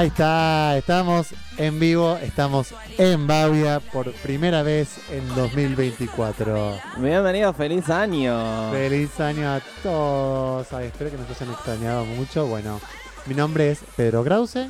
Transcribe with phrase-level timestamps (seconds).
[0.00, 1.26] Ahí está, estamos
[1.58, 6.78] en vivo, estamos en Bavia por primera vez en 2024.
[6.96, 8.70] Bienvenido, feliz año.
[8.72, 10.72] Feliz año a todos.
[10.72, 12.46] Ay, espero que nos hayan extrañado mucho.
[12.46, 12.80] Bueno,
[13.26, 14.68] mi nombre es Pedro Krause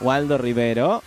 [0.00, 1.02] Waldo Rivero.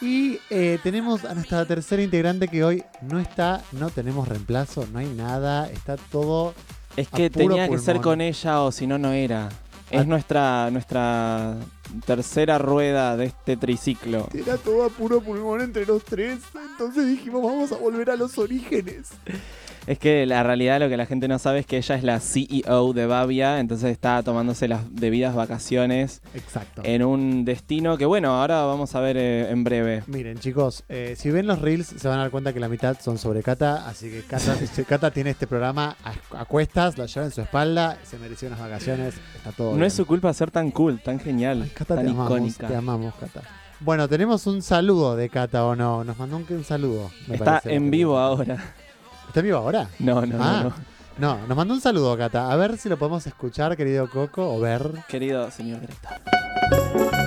[0.00, 5.00] y eh, tenemos a nuestra tercera integrante que hoy no está, no tenemos reemplazo, no
[5.00, 6.54] hay nada, está todo...
[6.96, 9.48] Es que tenía que ser con ella o si no, no era.
[9.90, 10.04] Es Ah.
[10.04, 11.56] nuestra, nuestra
[12.04, 14.28] tercera rueda de este triciclo.
[14.34, 16.40] Era todo a puro pulmón entre los tres,
[16.72, 19.08] entonces dijimos vamos a volver a los orígenes.
[19.86, 22.20] Es que la realidad lo que la gente no sabe es que ella es la
[22.20, 26.82] CEO de Bavia, entonces está tomándose las debidas vacaciones Exacto.
[26.84, 30.04] en un destino que bueno, ahora vamos a ver eh, en breve.
[30.06, 32.98] Miren chicos, eh, si ven los reels se van a dar cuenta que la mitad
[33.00, 34.54] son sobre Cata, así que Cata,
[34.88, 38.60] Cata tiene este programa a, a cuestas, lo lleva en su espalda, se mereció unas
[38.60, 39.86] vacaciones, está todo No bien.
[39.86, 42.68] es su culpa ser tan cool, tan genial, Ay, Cata, tan te amamos, icónica.
[42.68, 43.42] te amamos, Cata.
[43.80, 47.10] Bueno, tenemos un saludo de Cata o no, nos mandó un, un saludo.
[47.26, 47.74] me Está parece.
[47.74, 48.74] en vivo ahora.
[49.30, 49.86] ¿Está vivo ahora?
[50.00, 50.60] No, no, Ah.
[50.64, 50.74] no, no.
[51.18, 54.58] No, nos mandó un saludo Cata, a ver si lo podemos escuchar, querido Coco, o
[54.58, 54.90] ver.
[55.06, 57.20] Querido señor director.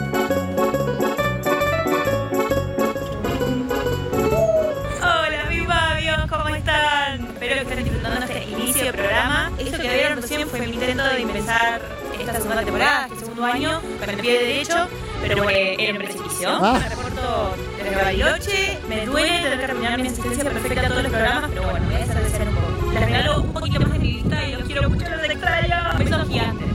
[5.02, 7.22] Hola, mis babios, ¿cómo están?
[7.26, 9.52] Espero que estén disfrutando este inicio de programa.
[9.58, 11.82] Esto que vieron recién fue mi intento de empezar
[12.20, 14.88] esta segunda temporada, este segundo año, con el pie derecho,
[15.22, 16.50] pero eh, en precipicio.
[16.50, 16.80] Ah.
[16.82, 17.56] Me reporto
[17.92, 21.86] Bariloche, me duele tener que terminar mi asistencia perfecta a todos los programas, pero bueno,
[21.86, 22.92] voy a hacer de ser un poco.
[22.94, 25.98] Les regalo un poquito más de mi vista y los quiero mucho, los extraño.
[25.98, 26.68] Besos gigantes.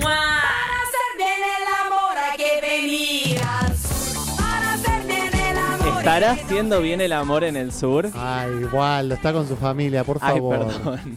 [0.00, 0.16] ¡Mua!
[0.82, 4.36] hacer bien el amor hay que venir al sur.
[4.36, 5.98] Para hacer bien el amor.
[5.98, 8.10] ¿Estará haciendo bien el amor en el sur?
[8.14, 10.66] Ay, igual, está con su familia, por Ay, favor.
[10.66, 11.16] perdón.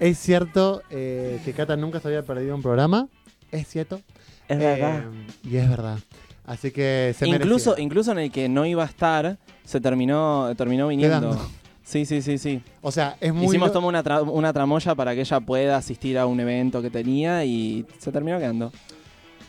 [0.00, 3.08] Es cierto eh, que Cata nunca se había perdido un programa,
[3.50, 4.00] es cierto.
[4.48, 4.98] Es verdad.
[5.00, 5.98] Eh, y es verdad.
[6.44, 7.84] Así que se incluso, merecía.
[7.84, 11.20] incluso en el que no iba a estar, se terminó, terminó viniendo.
[11.30, 11.48] Quedando.
[11.84, 12.60] Sí, sí, sí, sí.
[12.80, 13.46] O sea, es muy...
[13.46, 16.90] Hicimos toda una, tra- una tramoya para que ella pueda asistir a un evento que
[16.90, 18.72] tenía y se terminó quedando.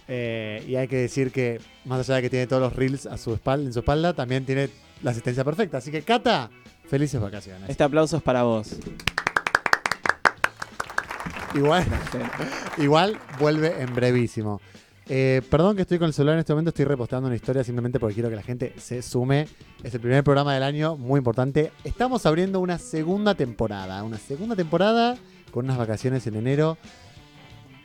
[0.07, 3.17] eh, y hay que decir que, más allá de que tiene todos los reels a
[3.17, 4.69] su espalda, en su espalda, también tiene
[5.01, 5.77] la asistencia perfecta.
[5.77, 6.49] Así que, Cata,
[6.87, 7.69] felices vacaciones.
[7.69, 8.75] Este aplauso es para vos.
[11.55, 11.85] Igual,
[12.79, 14.59] igual vuelve en brevísimo.
[15.09, 17.99] Eh, perdón que estoy con el celular en este momento, estoy reposteando una historia simplemente
[17.99, 19.47] porque quiero que la gente se sume.
[19.83, 21.71] Es el primer programa del año, muy importante.
[21.83, 25.17] Estamos abriendo una segunda temporada, una segunda temporada
[25.51, 26.77] con unas vacaciones en enero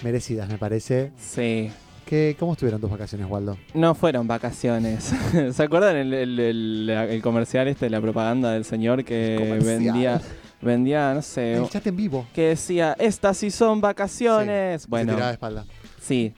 [0.02, 1.12] merecidas, me parece.
[1.18, 1.70] Sí.
[2.06, 3.58] ¿Qué, ¿Cómo estuvieron tus vacaciones, Waldo?
[3.74, 5.12] No fueron vacaciones.
[5.52, 10.20] ¿Se acuerdan el, el- el- el comercial este, la propaganda del señor que vendía,
[10.62, 12.26] vendía, no sé, El chat en vivo.
[12.32, 14.82] que decía, estas sí son vacaciones?
[14.82, 15.66] Se Bueno, tiraba de espalda.
[16.00, 16.32] Sí.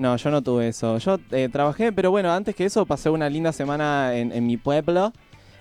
[0.00, 0.96] No, yo no tuve eso.
[0.98, 4.56] Yo eh, trabajé, pero bueno, antes que eso pasé una linda semana en, en mi
[4.56, 5.12] pueblo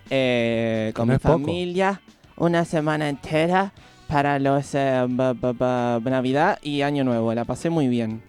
[0.09, 1.39] eh, con no mi poco.
[1.39, 2.01] familia.
[2.37, 3.73] Una semana entera
[4.07, 7.33] para los eh, ba- ba- ba- Navidad y Año Nuevo.
[7.33, 8.21] La pasé muy bien.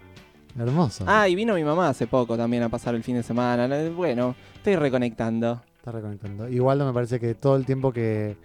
[0.59, 1.05] Hermoso.
[1.07, 3.69] Ah, y vino mi mamá hace poco también a pasar el fin de semana.
[3.97, 5.63] Bueno, estoy reconectando.
[5.79, 6.49] Está reconectando.
[6.49, 8.37] Y Waldo me parece que todo el tiempo que,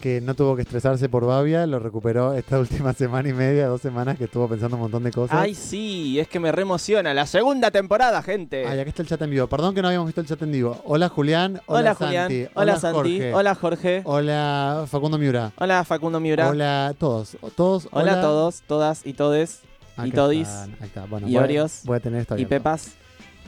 [0.00, 3.80] que no tuvo que estresarse por Bavia lo recuperó esta última semana y media, dos
[3.80, 5.38] semanas que estuvo pensando un montón de cosas.
[5.38, 7.14] Ay, sí, es que me reemociona.
[7.14, 8.66] La segunda temporada, gente.
[8.66, 9.46] Ay, acá está el chat en vivo.
[9.46, 10.80] Perdón que no habíamos visto el chat en vivo.
[10.84, 11.60] Hola Julián.
[11.66, 12.28] Hola, hola, Julián.
[12.28, 12.48] Santi.
[12.54, 12.96] Hola, Santi.
[12.96, 13.34] Jorge.
[13.34, 14.02] Hola, Jorge.
[14.04, 15.52] Hola Facundo Miura.
[15.56, 16.48] Hola, Facundo Miura.
[16.48, 17.36] Hola todos.
[17.54, 19.60] todos Hola a todos, todas y todes.
[19.96, 20.48] Acá y todis.
[20.48, 20.76] están.
[20.80, 21.04] Ahí está.
[21.06, 21.82] Bueno, y voy Oreos.
[21.84, 22.46] Voy a tener esto Y.
[22.46, 22.92] Pepas.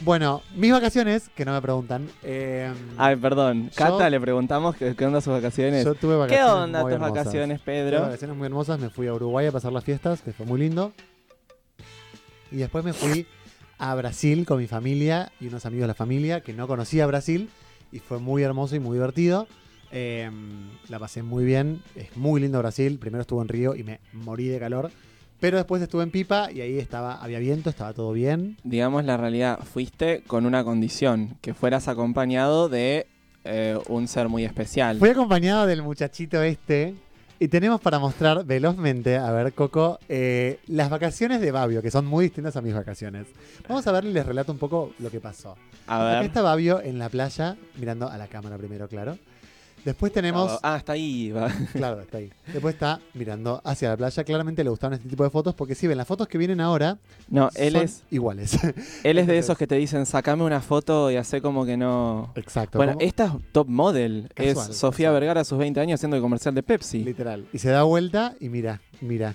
[0.00, 2.08] Bueno, mis vacaciones, que no me preguntan.
[2.24, 3.70] eh, Ay, perdón.
[3.70, 5.84] Yo- Cata le preguntamos qué, qué onda sus vacaciones.
[5.84, 7.14] yo tuve ¿Qué vacaciones onda muy tus hermosas.
[7.24, 8.00] vacaciones, Tuve Pedro?
[8.02, 8.80] vacaciones muy hermosas.
[8.80, 10.92] Me fui a Uruguay a pasar las fiestas, que fue muy lindo.
[12.50, 13.26] Y después me fui
[13.78, 17.48] a Brasil con mi familia y unos amigos de la familia que no conocía Brasil.
[17.92, 19.46] Y fue muy hermoso y muy divertido.
[19.92, 20.30] Eh,
[20.88, 21.80] la pasé muy bien.
[21.94, 22.98] Es muy lindo Brasil.
[22.98, 24.90] Primero estuve en Río y me morí de calor.
[25.42, 28.56] Pero después estuve en Pipa y ahí estaba, había viento, estaba todo bien.
[28.62, 33.08] Digamos la realidad, fuiste con una condición, que fueras acompañado de
[33.42, 35.00] eh, un ser muy especial.
[35.00, 36.94] Fui acompañado del muchachito este.
[37.40, 42.06] Y tenemos para mostrar velozmente, a ver, Coco, eh, las vacaciones de Babio, que son
[42.06, 43.26] muy distintas a mis vacaciones.
[43.68, 45.56] Vamos a ver y les relato un poco lo que pasó.
[45.88, 46.24] A Acá ver.
[46.26, 49.18] está Babio en la playa, mirando a la cámara primero, claro.
[49.84, 51.32] Después tenemos, Ah, está ahí.
[51.32, 51.50] va.
[51.72, 52.30] claro, está ahí.
[52.52, 54.22] Después está mirando hacia la playa.
[54.22, 56.98] Claramente le gustaron este tipo de fotos porque si ven las fotos que vienen ahora,
[57.28, 58.58] No, él son es, iguales.
[59.02, 62.32] él es de esos que te dicen, sacame una foto y hace como que no.
[62.36, 62.78] Exacto.
[62.78, 64.28] Bueno, esta es top model.
[64.34, 65.20] Casual, es Sofía casual.
[65.20, 67.02] Vergara a sus 20 años haciendo el comercial de Pepsi.
[67.02, 67.46] literal.
[67.52, 69.34] Y se da vuelta y mira, mira.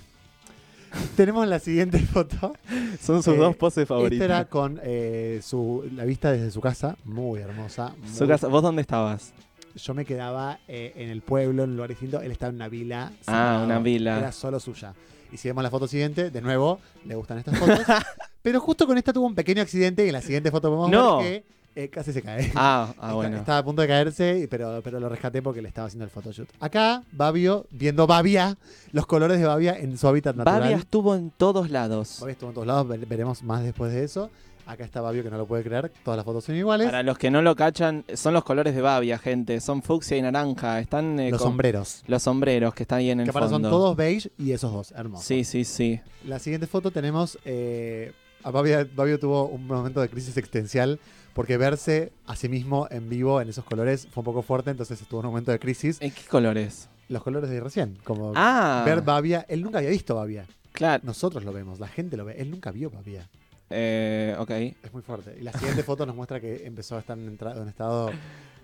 [1.16, 2.54] Tenemos la siguiente foto.
[3.02, 4.24] Son sus Eh, dos poses Esta favoritas.
[4.24, 7.92] era con eh, su, la vista desde su casa, muy hermosa.
[8.16, 9.34] Su casa- ¿Vos dónde estabas?
[9.78, 12.20] Yo me quedaba eh, en el pueblo, en un lugar distinto.
[12.20, 13.12] Él estaba en una vila.
[13.26, 14.18] Ah, una vila.
[14.18, 14.94] Era solo suya.
[15.32, 17.80] Y si vemos la foto siguiente, de nuevo, le gustan estas fotos.
[18.42, 21.18] pero justo con esta tuvo un pequeño accidente y en la siguiente foto podemos No.
[21.18, 22.50] ver que eh, casi se cae.
[22.56, 23.36] Ah, ah, bueno.
[23.36, 26.48] Estaba a punto de caerse, pero, pero lo rescaté porque le estaba haciendo el photoshoot.
[26.58, 28.56] Acá, Babio, viendo Babia,
[28.92, 30.60] los colores de Babia en su hábitat natural.
[30.62, 32.16] Babia estuvo en todos lados.
[32.20, 34.30] Babia estuvo en todos lados, ve- veremos más después de eso.
[34.70, 36.86] Acá está Babio que no lo puede creer, todas las fotos son iguales.
[36.88, 39.60] Para los que no lo cachan, son los colores de Babia, gente.
[39.60, 40.78] Son fucsia y naranja.
[40.78, 42.02] Están eh, los con- sombreros.
[42.06, 43.70] los sombreros que están ahí en el Que para son fondo.
[43.70, 45.24] todos beige y esos dos, hermosos.
[45.26, 46.00] Sí, sí, sí.
[46.26, 47.38] La siguiente foto tenemos.
[47.46, 48.12] eh,
[48.44, 51.00] a Babia, Babio tuvo un momento de crisis existencial
[51.34, 55.00] porque verse a sí mismo en vivo en esos colores fue un poco fuerte, entonces
[55.00, 55.96] estuvo en un momento de crisis.
[56.00, 56.88] ¿En qué colores?
[57.08, 59.46] Los colores de recién, como Ah, ver Babia.
[59.48, 60.46] Él nunca había visto Babia.
[60.72, 61.02] claro.
[61.06, 62.36] Nosotros lo vemos, la gente lo ve.
[62.38, 63.28] Él nunca vio Babia.
[63.70, 64.50] Eh, ok.
[64.50, 65.36] Es muy fuerte.
[65.38, 68.10] Y la siguiente foto nos muestra que empezó a estar en, un estado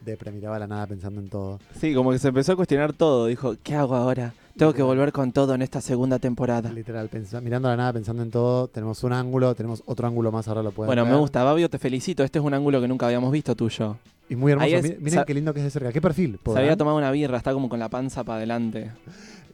[0.05, 1.59] de premiraba la nada pensando en todo.
[1.81, 3.27] Sí, como que se empezó a cuestionar todo.
[3.27, 4.35] Dijo, ¿qué hago ahora?
[4.57, 6.71] Tengo que volver con todo en esta segunda temporada.
[6.71, 8.69] Literal, pensa- mirando a la nada, pensando en todo.
[8.69, 11.79] Tenemos un ángulo, tenemos otro ángulo más, ahora lo pueden Bueno, me gusta, Babio, te
[11.79, 12.23] felicito.
[12.23, 13.97] Este es un ángulo que nunca habíamos visto tuyo.
[14.29, 14.69] Y muy hermoso.
[14.77, 15.93] Es- Mi- Miren qué lindo que es de cerca.
[15.93, 16.39] ¿Qué perfil?
[16.45, 18.91] Se había tomado una birra, está como con la panza para adelante.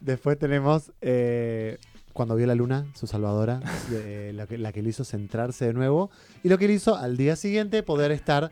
[0.01, 1.79] Después tenemos eh,
[2.13, 3.61] cuando vio la luna, su salvadora,
[3.93, 6.11] eh, la, que, la que le hizo centrarse de nuevo.
[6.43, 8.51] Y lo que le hizo al día siguiente poder estar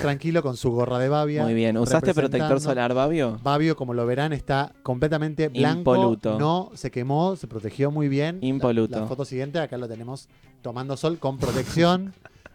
[0.00, 1.44] tranquilo con su gorra de Babia.
[1.44, 1.76] Muy bien.
[1.76, 3.38] ¿Usaste protector solar, Babio?
[3.42, 5.78] Babio, como lo verán, está completamente blanco.
[5.96, 6.38] Impoluto.
[6.38, 8.38] No se quemó, se protegió muy bien.
[8.42, 8.96] Impoluto.
[8.96, 10.28] La, la foto siguiente, acá lo tenemos
[10.62, 12.14] tomando sol con protección.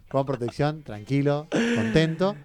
[0.10, 2.36] con protección, tranquilo, contento.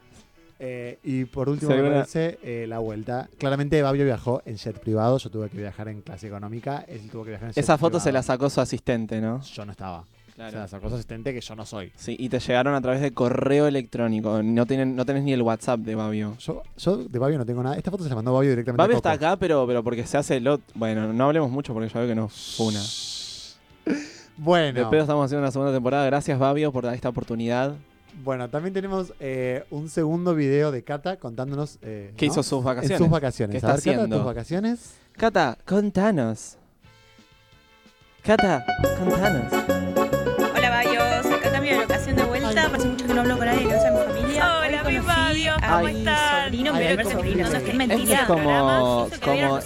[0.59, 3.29] Eh, y por último, me parece eh, la vuelta.
[3.39, 5.19] Claramente, Babio viajó en jet privado.
[5.19, 6.85] Yo tuve que viajar en clase económica.
[6.89, 9.43] Él tuvo que viajar en jet Esa foto se la sacó su asistente, ¿no?
[9.43, 10.05] Yo no estaba.
[10.35, 10.69] Se la Claro.
[10.69, 11.91] sacó su asistente que yo no soy.
[11.97, 14.43] Sí, y te llegaron a través de correo electrónico.
[14.43, 16.37] No, tienen, no tenés ni el WhatsApp de Babio.
[16.39, 17.77] Yo, yo de Babio no tengo nada.
[17.77, 18.79] Esta foto se la mandó Babio directamente.
[18.83, 21.73] Babio a está acá, pero, pero porque se hace el ot- Bueno, no hablemos mucho
[21.73, 22.81] porque ya veo que no fue una.
[24.39, 24.79] Bueno.
[24.79, 26.05] De pedo estamos haciendo una segunda temporada.
[26.05, 27.75] Gracias, Babio, por dar esta oportunidad.
[28.23, 32.33] Bueno, también tenemos eh, un segundo video de Cata contándonos eh, ¿Qué ¿no?
[32.33, 32.99] hizo sus en vacaciones?
[32.99, 33.53] sus vacaciones.
[33.53, 34.17] ¿Qué A está ver, Cata, haciendo?
[34.17, 34.95] tus vacaciones.
[35.13, 36.57] Cata, contanos.
[38.23, 38.65] Cata,
[38.99, 39.53] contanos.
[39.53, 41.27] Hola, Bayos.
[41.27, 42.67] Acá cambio de locación de vuelta.
[42.75, 43.93] Hace mucho que no hablo con nadie no sea
[47.05, 47.45] sobrino.
[47.47, 47.71] No vive.
[47.71, 48.21] es mentira.
[48.21, 49.09] es como,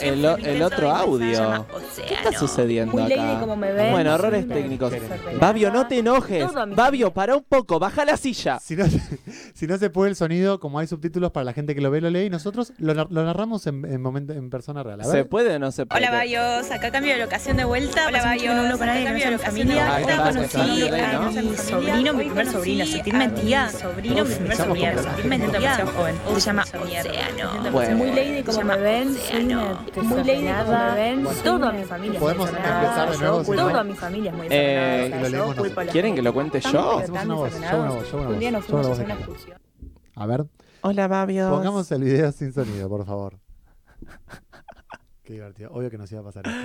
[0.00, 1.66] el, otro Se audio.
[2.08, 3.44] ¿Qué está sucediendo acá?
[3.44, 4.92] Bueno, errores técnicos.
[5.38, 6.46] Babio, no te enojes.
[6.74, 8.58] Babio, para un poco, baja la silla.
[8.60, 8.84] Si no,
[9.54, 12.00] si no se puede el sonido, como hay subtítulos para la gente que lo ve,
[12.00, 15.04] lo lee, y nosotros lo, lo narramos en, en momento, en persona real.
[15.04, 16.06] ¿Se puede o no se puede?
[16.06, 16.70] Hola, Bayos.
[16.70, 18.06] Acá cambio de locación de vuelta.
[18.08, 20.02] Hola, que no hablo con nadie no familia.
[20.02, 21.56] Conocí a mi ¿no?
[21.56, 22.86] sobrino, mi primer sobrino.
[22.86, 23.70] Sentir mentira.
[23.70, 25.09] Sobrino, mi primer sobrino.
[25.16, 25.86] Sentir mentira.
[25.86, 26.16] joven.
[26.34, 27.70] Se llama Océano.
[27.72, 27.96] Bueno.
[27.96, 32.48] Muy lady como me ven, muy lady como me ven, todo a mi familia Podemos
[32.50, 36.60] empezar de nuevo, todo a mi familia es muy Eh, desordenada, ¿Quieren que lo cuente
[36.60, 37.02] yo?
[38.28, 39.58] Un día nos fuimos a una excursión.
[40.16, 40.44] A ver,
[40.82, 41.50] Hola, Babio.
[41.50, 43.38] pongamos el video sin sonido, por favor.
[45.24, 45.70] Qué divertido.
[45.72, 46.60] Obvio que nos iba a pasar esto.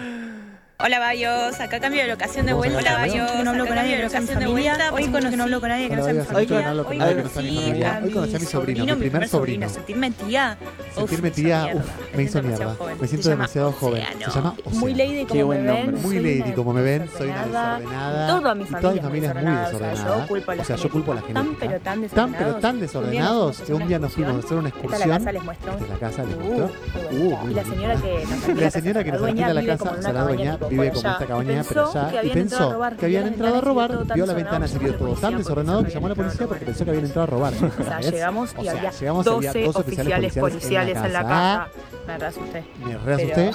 [0.78, 1.58] Hola, Bayos.
[1.62, 2.92] Acá cambio de locación de ¿Vamos a vuelta.
[2.92, 3.32] Hola, Bayos.
[3.32, 4.92] Que no hablo con nadie de locación de vuelta.
[4.94, 6.68] Hoy no hablo con nadie que no sea mi familia.
[6.70, 8.02] hablo con Hoy nadie que no conocí sea mi a familia.
[8.04, 9.70] Hoy conocí a mi sobrino, mi primer sobrino.
[9.70, 10.58] Sentir mentira.
[10.94, 11.74] Sentirme tía,
[12.16, 12.76] me hizo mierda.
[13.00, 14.04] Me siento demasiado joven.
[14.20, 16.02] Se llama Muy lady como me ven.
[16.02, 18.28] Muy lady, como me ven, soy una desordenada.
[18.28, 20.76] toda mi es familia es muy desordenada, o sea, yo culpo a la O sea,
[20.76, 20.90] yo genética.
[20.92, 22.38] culpo a la Tan pero tan Tan, desordenados.
[22.38, 24.92] pero tan día nos desordenados que un día nos fuimos a hacer una Esta es
[24.92, 25.18] la excursión.
[25.20, 25.78] casa, les muestro.
[25.90, 26.72] La casa, les Uh, muestro.
[27.12, 30.12] Uh, y la señora que nos alquila La señora que nos alquila la casa, una
[30.14, 33.06] la dueña vive como esta cabaña, pero allá, que y habían entrado a pensó que
[33.06, 36.10] habían entrado a robar, vio la ventana, se vio todo tan desordenado que llamó a
[36.10, 37.54] la policía porque pensó que habían entrado a robar.
[37.54, 41.14] O sea, llegamos O y sea, había llegamos y había 12 dos oficiales policiales en
[41.14, 41.68] la casa.
[42.08, 42.64] Me re asusté.
[42.86, 43.52] Me re asusté,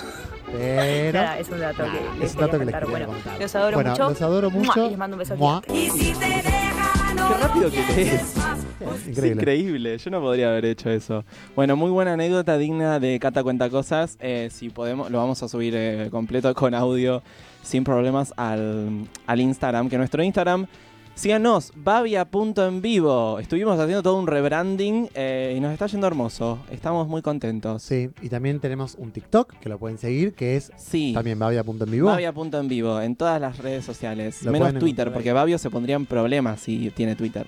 [0.53, 1.19] pero...
[1.21, 2.83] Nada, es un dato que les es un dato que quería les contar.
[2.83, 3.41] quería Bueno, contar.
[3.41, 4.09] los adoro Bueno, mucho.
[4.09, 4.87] los adoro Mua, mucho.
[4.87, 5.63] y les mando un beso.
[5.73, 8.35] Y si te deja, no Qué rápido que lees.
[8.81, 9.43] Es Increíble.
[9.43, 11.25] increíble, yo no podría haber hecho eso.
[11.55, 14.17] Bueno, muy buena anécdota digna de Cata Cuenta Cosas.
[14.21, 17.23] Eh, si podemos, lo vamos a subir eh, completo con audio
[17.63, 19.89] sin problemas al, al Instagram.
[19.91, 20.67] Que nuestro Instagram
[21.15, 23.39] Síganos, Babia.en vivo.
[23.41, 26.59] Estuvimos haciendo todo un rebranding eh, y nos está yendo hermoso.
[26.71, 27.83] Estamos muy contentos.
[27.83, 31.13] Sí, y también tenemos un TikTok que lo pueden seguir, que es Sí.
[31.13, 32.07] también babia.en vivo.
[32.09, 34.43] Babia.en vivo en todas las redes sociales.
[34.45, 37.47] Lo Menos Twitter, porque Babio se pondría en problemas si tiene Twitter.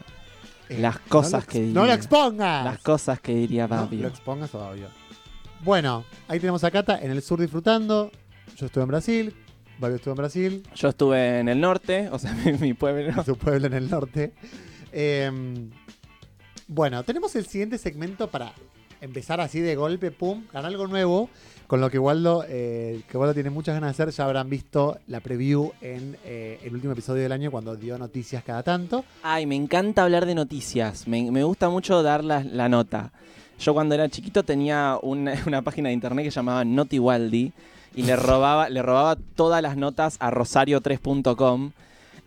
[0.69, 1.85] Eh, Las no cosas que ¡No diría.
[1.87, 2.65] lo expongas!
[2.67, 4.03] Las cosas que diría No Babio.
[4.03, 4.89] lo expongas o Babio.
[5.65, 8.11] Bueno, ahí tenemos a Cata en el sur disfrutando.
[8.57, 9.35] Yo estuve en Brasil.
[9.91, 10.63] Estuvo en Brasil.
[10.75, 13.23] Yo estuve en el norte, o sea, mi, mi pueblo.
[13.25, 14.33] su pueblo en el norte.
[14.93, 15.31] Eh,
[16.69, 18.53] bueno, tenemos el siguiente segmento para
[19.01, 21.29] empezar así de golpe, pum, ganar algo nuevo.
[21.67, 24.99] Con lo que Waldo, eh, que Waldo tiene muchas ganas de hacer, ya habrán visto
[25.07, 29.05] la preview en eh, el último episodio del año cuando dio noticias cada tanto.
[29.23, 31.09] Ay, me encanta hablar de noticias.
[31.09, 33.13] Me, me gusta mucho dar la, la nota.
[33.59, 37.53] Yo cuando era chiquito tenía una, una página de internet que se llamaba Notiwaldi
[37.95, 41.73] y le robaba, le robaba todas las notas a rosario3.com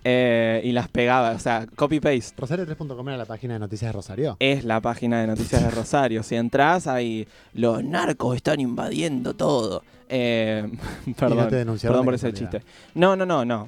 [0.07, 1.31] eh, y las pegaba.
[1.31, 2.35] O sea, copy-paste.
[2.37, 4.37] Rosario3.com era la página de noticias de Rosario.
[4.39, 6.21] Es la página de noticias de Rosario.
[6.21, 9.83] Si entras, ahí los narcos están invadiendo todo.
[10.07, 10.71] Eh,
[11.17, 12.61] perdón, no perdón por ese chiste.
[12.93, 13.67] No, no, no, no,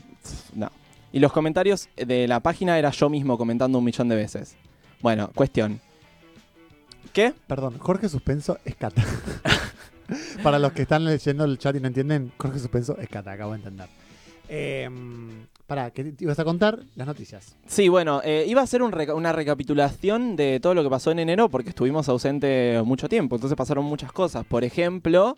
[0.53, 0.71] no.
[1.11, 4.55] Y los comentarios de la página era yo mismo comentando un millón de veces.
[5.01, 5.81] Bueno, cuestión.
[7.13, 7.33] ¿Qué?
[7.47, 9.03] Perdón, Jorge Suspenso es Cata.
[10.43, 13.51] Para los que están leyendo el chat y no entienden, Jorge Suspenso es Cata, acabo
[13.51, 13.87] de entender.
[14.49, 14.89] Eh,
[15.65, 16.79] para, ¿qué te ibas a contar?
[16.95, 17.53] Las noticias.
[17.67, 21.11] Sí, bueno, eh, iba a hacer un reca- una recapitulación de todo lo que pasó
[21.11, 24.45] en enero porque estuvimos ausentes mucho tiempo, entonces pasaron muchas cosas.
[24.45, 25.35] Por ejemplo,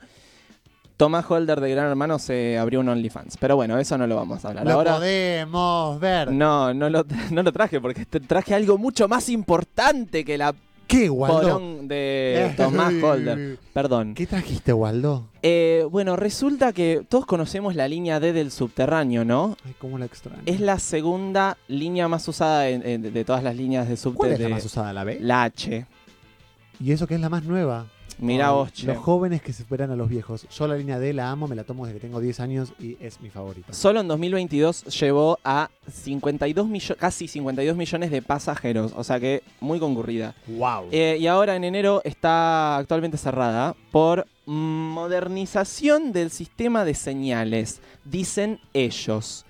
[0.97, 4.45] Thomas Holder de Gran Hermano se abrió un OnlyFans, pero bueno, eso no lo vamos
[4.45, 4.95] a hablar Lo ahora.
[4.97, 6.31] podemos ver.
[6.31, 10.53] No, no lo, no lo traje porque traje algo mucho más importante que la
[10.89, 11.41] ¿Qué, Waldo?
[11.41, 13.57] porón de Tomás Holder.
[13.73, 14.15] Perdón.
[14.15, 15.27] ¿Qué trajiste, Waldo?
[15.43, 19.55] Eh, bueno, resulta que todos conocemos la línea D del subterráneo, ¿no?
[19.65, 20.41] Ay, cómo la extraño.
[20.47, 24.17] Es la segunda línea más usada en- en- de todas las líneas de subte.
[24.17, 25.19] ¿Cuál es la más usada, la B?
[25.21, 25.85] La H.
[26.83, 27.85] Y eso que es la más nueva.
[28.21, 28.85] Mira Ay, vos, che.
[28.87, 30.45] Los jóvenes que superan a los viejos.
[30.49, 32.97] Yo la línea D la amo, me la tomo desde que tengo 10 años y
[32.99, 33.71] es mi favorita.
[33.73, 39.41] Solo en 2022 llevó a 52 millo- casi 52 millones de pasajeros, o sea que
[39.61, 40.35] muy concurrida.
[40.47, 40.87] ¡Wow!
[40.91, 48.59] Eh, y ahora en enero está actualmente cerrada por modernización del sistema de señales, dicen
[48.73, 49.45] ellos.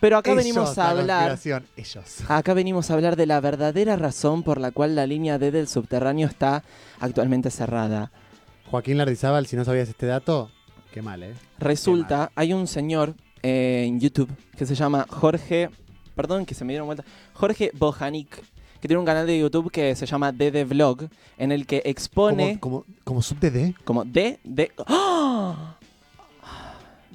[0.00, 1.38] Pero acá venimos a hablar
[1.76, 2.24] Ellos.
[2.28, 5.68] Acá venimos a hablar de la verdadera razón por la cual la línea D del
[5.68, 6.64] subterráneo está
[6.98, 8.10] actualmente cerrada.
[8.70, 10.50] Joaquín Lardizábal, si no sabías este dato,
[10.92, 11.34] qué mal, ¿eh?
[11.58, 15.70] Resulta, hay un señor eh, en YouTube que se llama Jorge,
[16.14, 17.04] perdón que se me dieron vuelta,
[17.34, 18.42] Jorge Bojanik,
[18.80, 22.58] que tiene un canal de YouTube que se llama DD Vlog, en el que expone
[22.60, 23.74] Como, como, como subte D.
[23.84, 24.72] como D, D...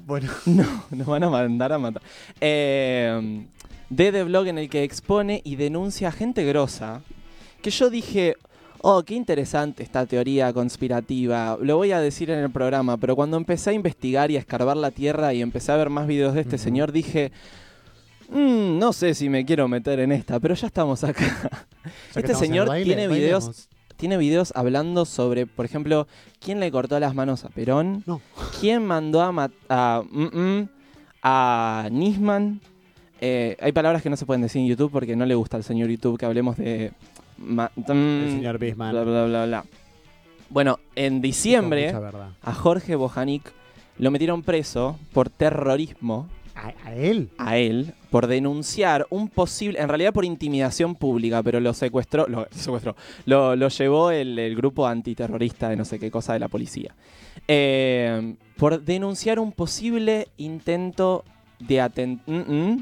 [0.06, 2.02] Bueno, No, nos van a mandar a matar.
[2.42, 3.46] Eh,
[3.90, 7.02] DD Vlog en el que expone y denuncia a gente grosa.
[7.62, 8.36] Que yo dije,
[8.82, 11.58] oh, qué interesante esta teoría conspirativa.
[11.62, 14.78] Lo voy a decir en el programa, pero cuando empecé a investigar y a escarbar
[14.78, 17.32] la tierra y empecé a ver más videos de este señor, dije,
[18.30, 21.26] "Mm, no sé si me quiero meter en esta, pero ya estamos acá.
[22.16, 23.70] Este señor baile, tiene videos- bailemos.
[23.98, 26.08] Tiene videos hablando sobre, por ejemplo,
[26.44, 28.22] quién le cortó las manos a Perón, No.
[28.60, 30.70] quién mandó a, mat- a, mm, mm,
[31.24, 32.60] a Nisman.
[33.22, 35.64] Eh, hay palabras que no se pueden decir en YouTube porque no le gusta al
[35.64, 36.92] señor YouTube que hablemos de...
[37.38, 38.92] mm, El señor Bisman.
[38.92, 39.66] Bla, bla, bla, bla.
[40.50, 41.92] Bueno, en diciembre
[42.44, 43.52] a Jorge Bojanik
[43.98, 47.30] lo metieron preso por terrorismo ¿A, a él?
[47.38, 52.48] a él por denunciar un posible, en realidad por intimidación pública, pero lo secuestró, lo
[52.52, 52.96] secuestró,
[53.26, 56.96] lo, lo llevó el, el grupo antiterrorista de no sé qué cosa de la policía,
[57.48, 61.26] Eh, por denunciar un posible intento
[61.60, 62.78] de atentado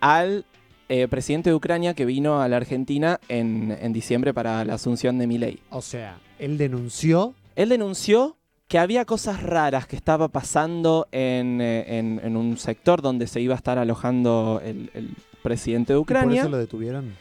[0.00, 0.44] al
[0.88, 5.18] eh, presidente de Ucrania que vino a la Argentina en, en diciembre para la asunción
[5.18, 5.60] de Milei.
[5.70, 7.34] O sea, él denunció.
[7.56, 8.37] Él denunció
[8.68, 13.40] que había cosas raras que estaba pasando en, eh, en- en un sector donde se
[13.40, 15.10] iba a estar alojando el, el
[15.42, 17.14] presidente de y por Ucrania eso lo detuvieron.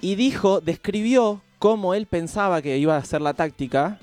[0.00, 3.98] y dijo, describió cómo él pensaba que iba a ser la táctica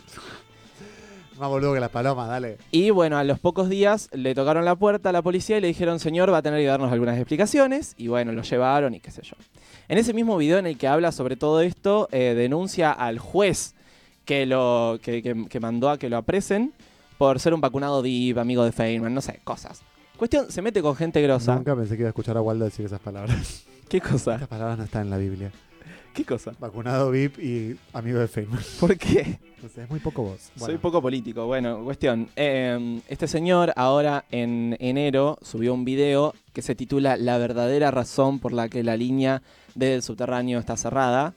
[1.39, 2.57] Más boludo que las palomas, dale.
[2.71, 5.67] y bueno, a los pocos días le tocaron la puerta a la policía y le
[5.67, 9.09] dijeron, señor, va a tener que darnos algunas explicaciones y bueno, lo llevaron y qué
[9.11, 9.35] sé yo.
[9.87, 13.73] En ese mismo video en el que habla sobre todo esto, eh, denuncia al juez
[14.27, 16.73] que, lo, que, que- que mandó a que lo apresen
[17.17, 19.81] por ser un vacunado VIP, amigo de Feynman, no sé, cosas.
[20.17, 21.55] Cuestión, se mete con gente grosa.
[21.55, 23.63] Nunca pensé que iba a escuchar a Waldo decir esas palabras.
[23.89, 24.33] ¿Qué cosa?
[24.33, 25.51] Estas palabras no están en la Biblia.
[26.13, 26.51] ¿Qué cosa?
[26.59, 28.59] Vacunado VIP y amigo de Feynman.
[28.79, 29.39] ¿Por qué?
[29.61, 30.41] No sé, es muy poco vos.
[30.41, 31.45] Soy Bueno, poco político.
[31.45, 32.27] Bueno, cuestión.
[32.35, 38.39] Eh, este señor ahora en enero subió un video que se titula La verdadera razón
[38.39, 39.41] por la que la línea
[39.75, 41.33] del subterráneo está cerrada.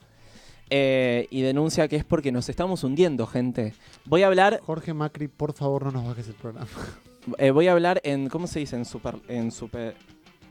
[0.73, 3.73] Eh, y denuncia que es porque nos estamos hundiendo, gente.
[4.05, 6.67] Voy a hablar, Jorge Macri, por favor, no nos bajes el programa.
[7.37, 8.77] eh, voy a hablar en, ¿cómo se dice?
[8.77, 9.95] En super, en super,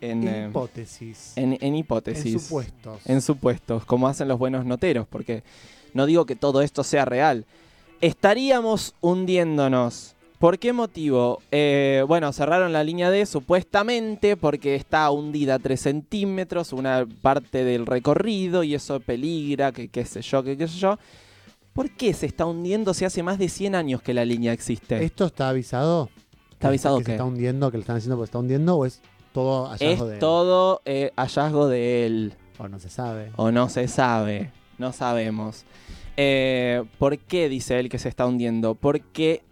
[0.03, 1.33] en, eh, Hipótesis.
[1.37, 2.43] en, en En hipótesis.
[2.43, 3.01] supuestos.
[3.07, 5.43] en supuestos, como hacen los buenos noteros, porque
[5.95, 7.47] no digo que todo esto sea real.
[8.03, 10.17] Estaríamos hundiéndonos.
[10.41, 11.43] ¿Por qué motivo?
[11.51, 17.85] Eh, bueno, cerraron la línea D supuestamente porque está hundida 3 centímetros, una parte del
[17.85, 20.99] recorrido y eso peligra, que qué sé yo, que qué sé yo.
[21.75, 25.05] ¿Por qué se está hundiendo si hace más de 100 años que la línea existe?
[25.05, 26.09] ¿Esto está avisado?
[26.53, 27.13] ¿Está avisado que se qué?
[27.13, 29.03] está hundiendo, que lo están haciendo porque está hundiendo o es
[29.35, 30.21] todo hallazgo es de él?
[30.21, 32.35] todo eh, hallazgo de él.
[32.57, 33.31] O no se sabe.
[33.37, 35.67] O no se sabe, no sabemos.
[36.17, 38.75] Eh, ¿Por qué dice él que se está hundiendo?
[38.75, 39.43] Porque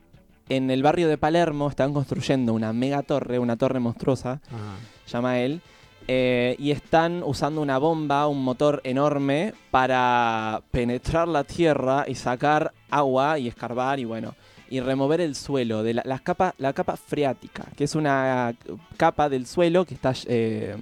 [0.49, 4.77] en el barrio de Palermo están construyendo una mega torre, una torre monstruosa, Ajá.
[5.07, 5.61] llama él,
[6.07, 12.73] eh, y están usando una bomba, un motor enorme para penetrar la tierra y sacar
[12.91, 14.35] agua y escarbar y bueno,
[14.71, 18.55] y remover el suelo de la, las capa, la capa freática, que es una
[18.97, 20.77] capa del suelo que está eh,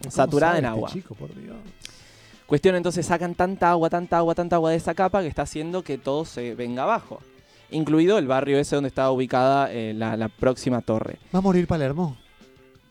[0.00, 0.90] ¿Cómo saturada en este agua.
[0.90, 1.56] chico, por Dios?
[2.46, 5.82] Cuestión entonces sacan tanta agua, tanta agua, tanta agua de esa capa que está haciendo
[5.82, 7.20] que todo se venga abajo.
[7.74, 11.18] Incluido el barrio ese donde estaba ubicada eh, la, la próxima torre.
[11.34, 12.16] ¿Va a morir Palermo?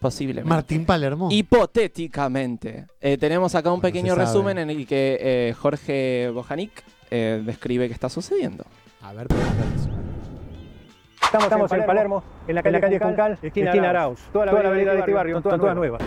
[0.04, 0.50] Posiblemente.
[0.50, 1.30] ¿Martín Palermo?
[1.32, 2.88] Hipotéticamente.
[3.00, 7.88] Eh, tenemos acá un Bueno, pequeño resumen en el que eh, Jorge Bojanic eh, describe
[7.88, 8.66] qué está sucediendo.
[9.02, 9.90] A ver, podemos ver eso.
[11.22, 14.20] Estamos, en Palermo, en la calle, Juncal, esquina, Arauz.
[14.34, 16.02] Toda la, avenida de este barrio, están todas nuevas.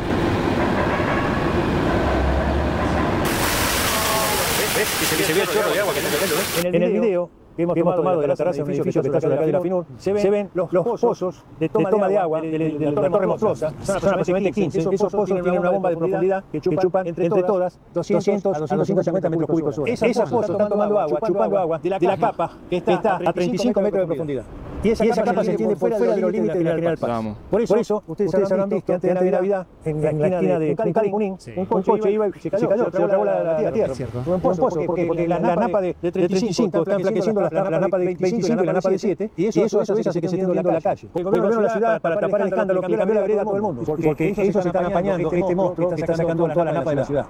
[5.25, 8.21] se ve el chorro de agua que está cayendo, En el video que hemos tomado
[8.21, 10.51] de la terraza de un edificio que está sobre la calle La Finur, se ven
[10.55, 10.69] los
[11.01, 13.73] pozos de toma de agua de de la torre monstruosa.
[13.83, 14.95] Son aproximadamente 15.
[14.95, 19.49] Esos pozos tienen una bomba de profundidad que chupan entre todas 200 a 250 metros
[19.49, 19.81] cúbicos.
[19.87, 24.01] Esas pozos están tomando agua, chupando agua de la capa que está a 35 metros
[24.03, 24.45] de profundidad.
[24.83, 27.11] Y esa, capa se extiende por fuera de los límites de la General Paz.
[27.11, 27.39] Vamos.
[27.51, 31.11] Por eso, ustedes, habrán visto que antes de Navidad, en la esquina de Juncal y
[31.11, 31.53] Junín, Sí.
[31.57, 33.95] un coche iba y se cayó, se tragó la, la, la tierra.
[33.95, 34.23] Cierto.
[34.23, 35.07] Fue un pozo, ¿por qué?
[35.07, 38.73] porque las napas de, de 35 están enflaqueciendo las la napas de 25 y la
[38.73, 41.09] napa de 7, y eso, eso, eso hace que se esté hundiendo la calle.
[41.15, 43.57] El gobierno de la ciudad, para tapar el escándalo, le cambió la vereda a todo
[43.57, 46.91] el mundo, porque ellos se están apañando este monstruo que está sacando toda la napa
[46.91, 47.27] de la ciudad.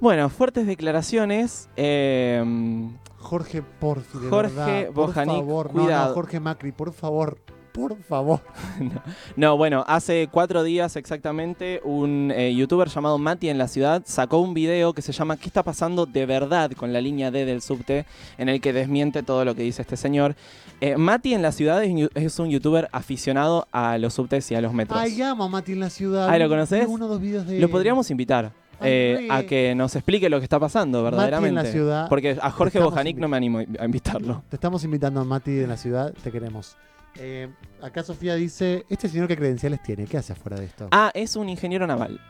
[0.00, 1.68] Bueno, fuertes declaraciones.
[1.76, 2.88] eh,
[3.20, 5.66] Jorge Porfi, de Jorge verdad, por Bojanic, favor.
[5.74, 6.08] No, cuidado.
[6.08, 7.38] no, Jorge Macri, por favor.
[7.78, 8.40] Por favor.
[9.36, 14.38] No, bueno, hace cuatro días exactamente, un eh, youtuber llamado Mati en la ciudad sacó
[14.38, 17.62] un video que se llama ¿Qué está pasando de verdad con la línea D del
[17.62, 18.04] subte?
[18.36, 20.34] En el que desmiente todo lo que dice este señor.
[20.80, 24.72] Eh, Mati en la ciudad es, un youtuber aficionado a los subtes y a los
[24.72, 24.98] metros.
[24.98, 26.28] Ay, amo a Mati en la ciudad.
[26.28, 26.84] Ay, ¿lo conoces?
[26.88, 30.44] Uno o dos videos de Lo podríamos invitar eh, a que nos explique lo que
[30.44, 31.62] está pasando Mati en verdaderamente.
[31.62, 32.08] la ciudad.
[32.08, 34.42] Porque a Jorge Bojanic no me animo a invitarlo.
[34.48, 36.76] Te estamos invitando a Mati en la ciudad, te queremos.
[37.16, 37.48] Eh,
[37.82, 40.06] acá Sofía dice, ¿este señor qué credenciales tiene?
[40.06, 40.88] ¿Qué hace afuera de esto?
[40.92, 42.20] Ah, es un ingeniero naval.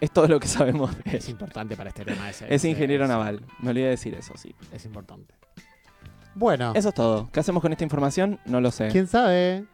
[0.00, 1.16] Es todo lo que sabemos de él.
[1.16, 2.52] es importante para este tema ese.
[2.52, 3.44] Es ingeniero naval.
[3.60, 4.54] Me olvidé de decir eso, sí.
[4.72, 5.34] Es importante.
[6.34, 7.30] Bueno, Eso es todo.
[7.30, 8.40] ¿Qué hacemos con esta información?
[8.44, 8.88] No lo sé.
[8.88, 9.64] ¿quién sabe?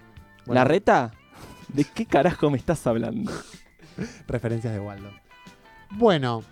[0.44, 1.12] Bueno, ¿La reta?
[1.68, 3.32] ¿De qué carajo me estás hablando?
[4.28, 5.10] Referencias de Waldo.
[5.92, 6.44] Bueno,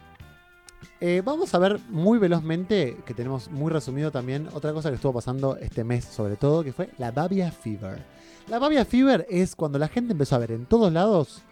[1.00, 5.12] eh, vamos a ver muy velozmente, que tenemos muy resumido también, otra cosa que estuvo
[5.12, 8.02] pasando este mes sobre todo, que fue la Babia Fever.
[8.48, 11.42] La Babia Fever es cuando la gente empezó a ver en todos lados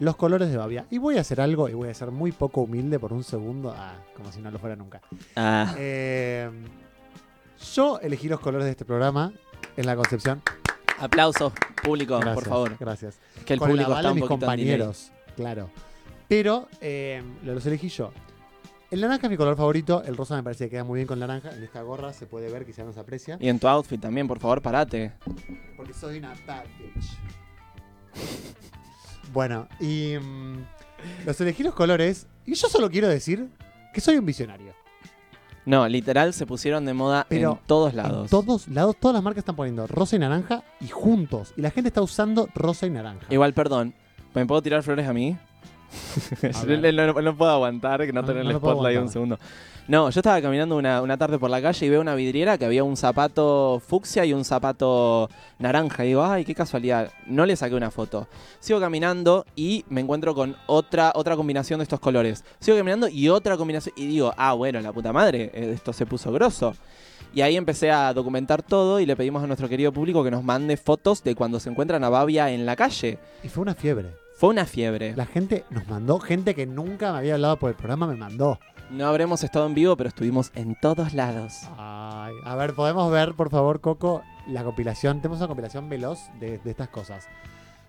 [0.00, 0.86] los colores de Babia.
[0.90, 3.74] Y voy a hacer algo, y voy a ser muy poco humilde por un segundo,
[3.76, 5.00] ah, como si no lo fuera nunca.
[5.36, 6.50] Ah, Eh,
[7.74, 9.32] yo elegí los colores de este programa
[9.76, 10.42] en la concepción.
[10.98, 12.76] aplausos, público, Gracias, por favor.
[12.78, 13.18] Gracias.
[13.44, 15.70] Que el con público aval está de un mis compañeros, claro.
[16.28, 18.12] Pero eh, los elegí yo.
[18.94, 21.18] El naranja es mi color favorito, el rosa me parece que queda muy bien con
[21.18, 21.50] naranja.
[21.50, 23.36] En esta gorra se puede ver, quizá no se aprecia.
[23.40, 25.10] Y en tu outfit también, por favor, parate.
[25.76, 27.18] Porque soy una bad bitch.
[29.32, 32.28] Bueno, y mm, los elegí los colores.
[32.46, 33.48] Y yo solo quiero decir
[33.92, 34.72] que soy un visionario.
[35.66, 38.26] No, literal se pusieron de moda Pero en todos lados.
[38.26, 41.52] En todos lados, todas las marcas están poniendo rosa y naranja y juntos.
[41.56, 43.26] Y la gente está usando rosa y naranja.
[43.28, 43.92] Igual, perdón.
[44.34, 45.36] ¿Me puedo tirar flores a mí?
[47.22, 49.38] No, puedo aguantar que no, No, tener el spotlight un segundo.
[49.86, 52.64] No, yo estaba caminando una, una tarde por la calle y veo una vidriera que
[52.64, 56.04] había un zapato fucsia y un zapato naranja.
[56.04, 57.12] Y digo, ay, qué casualidad.
[57.26, 58.26] No le saqué una foto.
[58.60, 62.44] Sigo caminando y me encuentro con otra, otra combinación de estos colores.
[62.60, 63.94] Sigo caminando y otra combinación.
[63.98, 66.74] Y digo, ah, bueno, la puta madre, eh, esto se puso grosso.
[67.34, 70.44] Y ahí empecé a documentar todo y le pedimos a nuestro querido público que nos
[70.44, 73.18] mande fotos de cuando se encuentran a Babia en la calle.
[73.42, 74.23] Y fue una fiebre.
[74.36, 75.14] Fue una fiebre.
[75.16, 78.58] La gente nos mandó, gente que nunca me había hablado por el programa me mandó.
[78.90, 81.60] No habremos estado en vivo, pero estuvimos en todos lados.
[81.78, 85.20] Ay, a ver, podemos ver, por favor, Coco, la compilación.
[85.20, 87.26] Tenemos una compilación veloz de, de estas cosas.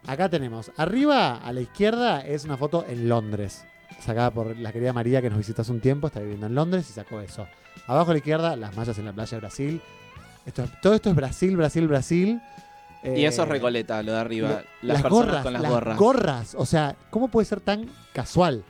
[0.07, 3.65] Acá tenemos, arriba a la izquierda es una foto en Londres,
[3.99, 6.87] sacada por la querida María que nos visitó hace un tiempo, está viviendo en Londres
[6.89, 7.47] y sacó eso.
[7.87, 9.81] Abajo a la izquierda, las mallas en la playa de Brasil.
[10.45, 12.39] Esto es- todo esto es Brasil, Brasil, Brasil.
[13.15, 14.49] Y eso es Eh, Recoleta, lo de arriba.
[14.49, 15.97] lo- las, las personas gorras, con las, las gorras.
[15.97, 16.55] gorras.
[16.57, 18.63] O sea, ¿cómo puede ser tan casual?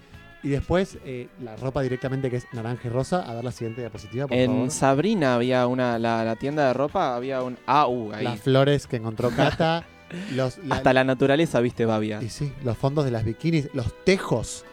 [0.43, 3.21] Y después eh, la ropa directamente que es naranja y rosa.
[3.21, 4.71] A ver la siguiente diapositiva, por en favor.
[4.71, 7.57] Sabrina había una, la, la tienda de ropa, había un...
[7.65, 8.23] Ah, uh, ahí.
[8.23, 9.85] Las flores que encontró Cata.
[10.33, 12.21] los, la- Hasta la naturaleza, viste, Babia.
[12.21, 14.65] Y sí, los fondos de las bikinis, los tejos.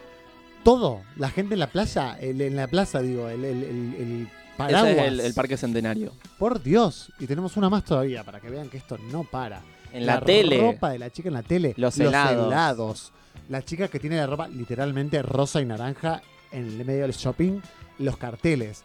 [0.63, 1.01] Todo.
[1.17, 4.85] La gente en la playa, el- en la plaza, digo, el, el, el- el paraguas.
[4.93, 6.13] Ese es el, el Parque Centenario.
[6.39, 7.13] Por Dios.
[7.19, 9.61] Y tenemos una más todavía para que vean que esto no para.
[9.93, 10.59] En la, tele.
[10.61, 11.75] ropa de la chica en la tele.
[11.77, 12.47] Los helados.
[12.47, 13.13] helados.
[13.49, 17.61] La chica que tiene la ropa literalmente rosa y naranja en el medio del shopping.
[17.99, 18.85] Los carteles.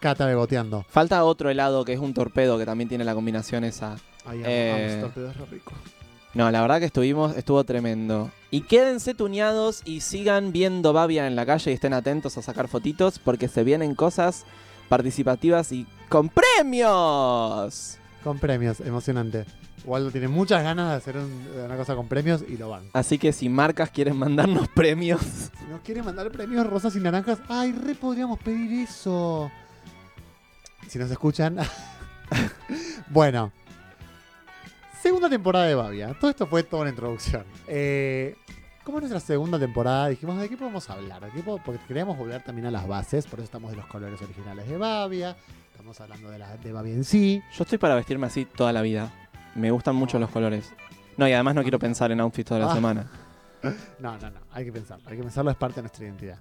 [0.00, 0.84] Cata beboteando.
[0.88, 3.96] Falta otro helado que es un torpedo que también tiene la combinación esa.
[4.26, 4.98] Ay, Eh.
[5.00, 5.72] torpedo, es rico.
[6.34, 8.30] No, la verdad que estuvimos, estuvo tremendo.
[8.50, 12.68] Y quédense tuneados y sigan viendo Babia en la calle y estén atentos a sacar
[12.68, 14.44] fotitos porque se vienen cosas
[14.96, 17.96] participativas y con premios.
[18.22, 19.46] Con premios, emocionante.
[19.86, 22.82] Waldo tiene muchas ganas de hacer un- una cosa con premios y lo van.
[22.92, 27.38] Así que si marcas quieren mandarnos premios, Si nos quiere mandar premios rosas y naranjas,
[27.48, 29.50] ay, re podríamos pedir eso.
[30.88, 31.56] Si nos escuchan.
[33.08, 33.50] bueno.
[35.02, 36.14] Segunda temporada de Babia.
[36.20, 37.44] Todo esto fue toda una introducción.
[37.66, 38.36] Eh,
[38.84, 41.20] como es nuestra segunda temporada, dijimos, ¿de qué podemos hablar?
[41.24, 43.86] ¿De qué po- Porque queríamos volver también a las bases, por eso estamos de los
[43.86, 45.36] colores originales de Babia.
[45.70, 47.42] Estamos hablando de, la, de Babia en sí.
[47.56, 49.10] yo estoy para vestirme así toda la vida.
[49.54, 50.72] Me gustan mucho los colores.
[51.16, 52.74] No, y además no quiero pensar en outfits toda la Ah.
[52.74, 53.06] semana.
[54.00, 54.40] No, no, no.
[54.50, 55.08] Hay que pensarlo.
[55.08, 56.38] Hay que pensarlo, es parte de nuestra identidad.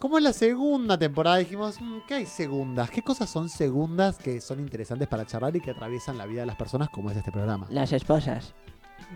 [0.00, 2.90] Como en la segunda temporada dijimos, "Mm, ¿qué hay segundas?
[2.90, 6.46] ¿Qué cosas son segundas que son interesantes para charlar y que atraviesan la vida de
[6.46, 7.68] las personas como es este programa?
[7.70, 8.52] Las esposas.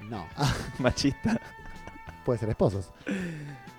[0.08, 0.26] No,
[0.78, 1.40] Machista.
[2.28, 2.90] Puede ser esposos.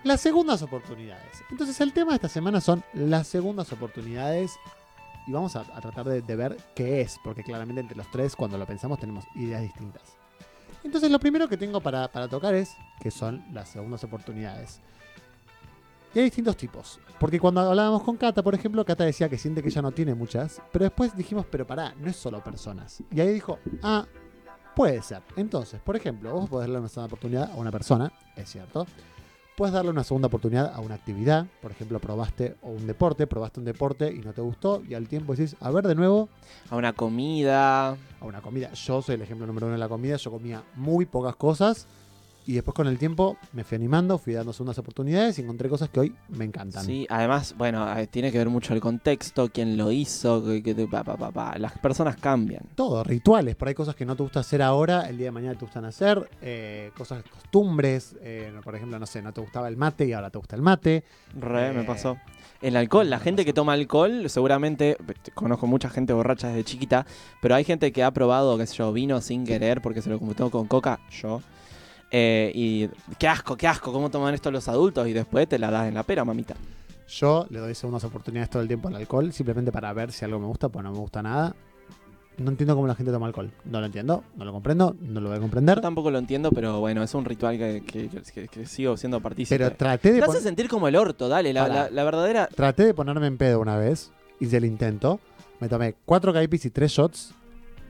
[0.04, 1.44] Las segundas oportunidades.
[1.52, 4.58] Entonces el tema de esta semana son las segundas oportunidades
[5.28, 8.36] y vamos a, a tratar de, de ver qué es, porque claramente entre los tres
[8.36, 10.02] cuando lo pensamos tenemos ideas distintas.
[10.84, 14.82] Entonces lo primero que tengo para, para tocar es qué son las segundas oportunidades.
[16.16, 17.00] Y hay distintos tipos.
[17.20, 20.16] Porque cuando hablábamos con Cata, por ejemplo, Cata decía que siente que ella no tiene
[20.16, 20.60] muchas.
[20.72, 23.04] Pero después dijimos, pero pará, no es solo personas.
[23.12, 24.08] Y ahí dijo, ah,
[24.80, 25.22] puede ser.
[25.36, 28.88] Entonces, por ejemplo, vos podés darle una segunda oportunidad a una persona, es cierto.
[29.58, 31.48] Puedes darle una segunda oportunidad a una actividad.
[31.62, 34.82] Por ejemplo, probaste o un deporte, probaste un deporte y no te gustó.
[34.88, 36.30] Y al tiempo decís, a ver de nuevo,
[36.70, 37.90] A una comida.
[37.90, 38.72] a una comida.
[38.72, 40.16] Yo soy el ejemplo número uno de la comida.
[40.16, 41.86] Yo comía muy pocas cosas.
[42.50, 45.88] Y después con el tiempo me fui animando, fui dando segundas oportunidades y encontré cosas
[45.90, 46.84] que hoy me encantan.
[46.84, 50.74] Sí, además, bueno, eh, tiene que ver mucho el contexto, quién lo hizo, que, que-
[50.88, 51.60] pa, pa, pa, pa.
[51.60, 52.64] las personas cambian.
[52.74, 53.56] Todo, rituales.
[53.56, 55.86] Por ahí cosas que no te gusta hacer ahora, el día de mañana te gustan
[55.86, 56.28] hacer.
[56.42, 58.16] eh, cosas, costumbres.
[58.22, 60.64] eh, por ejemplo, no sé, no te gustaba el mate y ahora te gusta el
[60.64, 61.04] mate.
[61.40, 62.18] Re, me pasó.
[62.64, 64.98] El alcohol, la gente que toma alcohol, seguramente,
[65.36, 67.06] conozco mucha gente borracha desde chiquita,
[67.44, 70.18] pero hay gente que ha probado, qué sé yo, vino sin querer porque se lo
[70.18, 71.44] convirtió con coca, yo.
[72.12, 75.70] Eh, y qué asco, qué asco, cómo toman esto los adultos y después te la
[75.70, 76.56] das en la pera, mamita.
[77.08, 80.40] Yo le doy segundas oportunidades todo el tiempo al alcohol, simplemente para ver si algo
[80.40, 81.56] me gusta, pues no me gusta nada.
[82.38, 83.52] No entiendo cómo la gente toma alcohol.
[83.66, 85.76] No lo entiendo, no lo comprendo, no lo voy a comprender.
[85.76, 89.20] Yo tampoco lo entiendo, pero bueno, es un ritual que, que- que- que sigo siendo
[89.20, 89.58] partícipe.
[89.58, 91.74] Pero traté de, Te hace sentir como el orto, dale, la, Pará.
[91.76, 92.48] la- la verdadera...
[92.48, 94.12] traté de ponerme en pedo una vez.
[94.40, 95.20] Hice el intento.
[95.60, 97.34] Me tomé cuatro caipis y tres shots.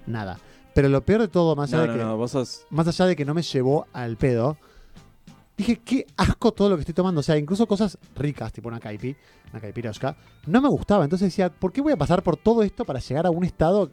[0.08, 0.40] Nada.
[0.74, 2.66] Pero lo peor de todo, más allá No, de no, que no, vos sos...
[2.70, 4.58] más allá de que no me llevó al pedo,
[5.58, 7.20] dije, qué asco todo lo que estoy tomando.
[7.20, 9.16] O sea, incluso cosas ricas, tipo una caipi,
[9.52, 11.04] una caipirosca, no me gustaba.
[11.04, 13.92] Entonces decía, ¿por qué voy a pasar por todo esto para llegar a un estado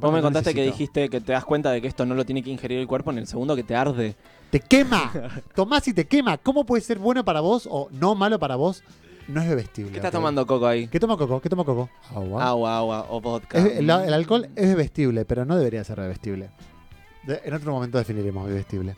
[0.00, 2.24] Vos me no contaste que dijiste que te das cuenta de que esto no lo
[2.24, 4.14] tiene que ingerir el cuerpo en el segundo que te arde.
[4.50, 5.10] ¡Te quema!
[5.54, 6.38] Tomás y te quema.
[6.38, 8.84] ¿Cómo puede ser bueno para vos o no malo para vos?
[9.28, 9.92] No es bebestible.
[9.92, 10.88] ¿Qué estás tomando Coco ahí?
[10.88, 11.40] ¿Qué toma Coco?
[11.40, 11.88] ¿Qué toma Coco?
[12.14, 12.44] Agua.
[12.48, 13.58] Agua, agua o vodka.
[13.58, 16.50] Es- el, el alcohol es bebestible, pero no debería ser bebestible.
[17.24, 18.96] De- en otro momento definiremos bebestible.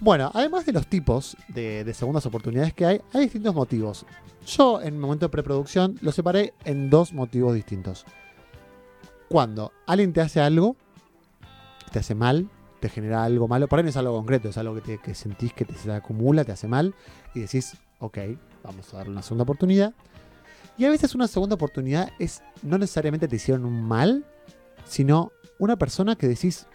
[0.00, 4.04] Bueno, además de los tipos de, de segundas oportunidades que hay, hay distintos motivos.
[4.46, 8.04] Yo, en el momento de preproducción, lo separé en dos motivos distintos.
[9.28, 10.76] Cuando alguien te hace algo,
[11.92, 12.48] te hace mal,
[12.80, 15.14] te genera algo malo, por ahí no es algo concreto, es algo que, te- que
[15.14, 16.94] sentís que te, se te acumula, te hace mal,
[17.34, 18.18] y decís, ok,
[18.64, 19.92] vamos a darle una segunda oportunidad.
[20.76, 24.24] Y a veces una segunda oportunidad es, no necesariamente te hicieron un mal,
[24.86, 26.66] sino una persona que decís,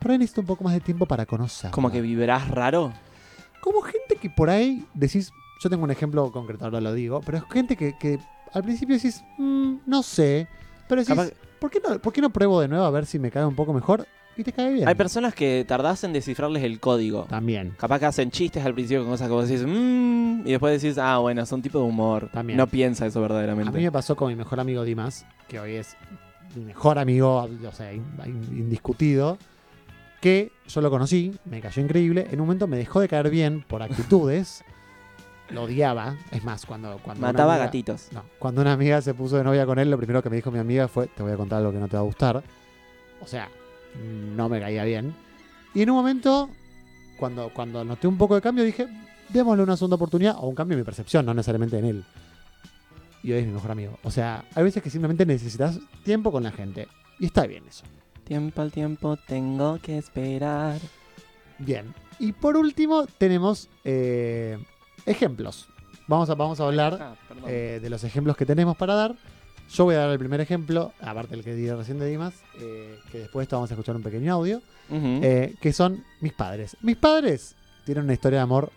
[0.00, 1.70] por ahí necesito un poco más de tiempo para conocer.
[1.70, 2.92] Como que vibrás raro.
[3.60, 5.30] Como gente que por ahí decís,
[5.62, 8.18] yo tengo un ejemplo concreto, ahora lo digo, pero es gente que, que
[8.52, 10.48] al principio decís, "Mm, no sé,
[10.88, 13.18] pero decís, Capaz- ¿por, qué no, ¿por qué no pruebo de nuevo a ver si
[13.18, 14.06] me cae un poco mejor?
[14.36, 14.88] Y te cae bien.
[14.88, 17.24] Hay personas que tardás en descifrarles el código.
[17.24, 17.74] También.
[17.78, 20.96] Capaz que hacen chistes al principio con cosas que vos decís, mmm, y después decís,
[20.98, 22.30] ah, bueno, son tipo de humor.
[22.32, 22.56] También.
[22.56, 23.76] No piensa eso A verdaderamente.
[23.76, 25.96] mí me pasó con mi mejor amigo Dimas, que hoy es
[26.54, 29.36] mi mejor amigo, o sea, in- in- indiscutido,
[30.20, 33.62] que yo lo conocí, me cayó increíble, en un momento me dejó de caer bien
[33.66, 34.64] por actitudes,
[35.50, 36.98] lo odiaba, es más, cuando...
[37.02, 38.08] cuando Mataba amiga- gatitos.
[38.12, 40.50] No, cuando una amiga se puso de novia con él, lo primero que me dijo
[40.50, 42.42] mi amiga fue, te voy a contar algo que no te va a gustar.
[43.20, 43.48] O sea,
[43.98, 45.14] no me caía bien.
[45.74, 46.50] Y en un momento,
[47.18, 48.88] cuando, cuando noté un poco de cambio, dije,
[49.28, 52.04] démosle una segunda oportunidad o un cambio en mi percepción, no necesariamente en él.
[53.22, 53.98] Y hoy es mi mejor amigo.
[54.02, 56.88] O sea, hay veces que simplemente necesitas tiempo con la gente.
[57.18, 57.84] Y está bien eso.
[58.24, 60.80] Tiempo al tiempo tengo que esperar.
[61.58, 61.94] Bien.
[62.18, 64.58] Y por último, tenemos eh,
[65.04, 65.68] ejemplos.
[66.06, 67.14] Vamos a, vamos a hablar Ah,
[67.46, 69.14] eh, de los ejemplos que tenemos para dar.
[69.72, 72.98] Yo voy a dar el primer ejemplo, aparte del que di recién de Dimas, eh,
[73.12, 76.76] que después de esto vamos a escuchar un pequeño audio, eh, que son mis padres.
[76.80, 77.54] Mis padres
[77.84, 78.72] tienen una historia de amor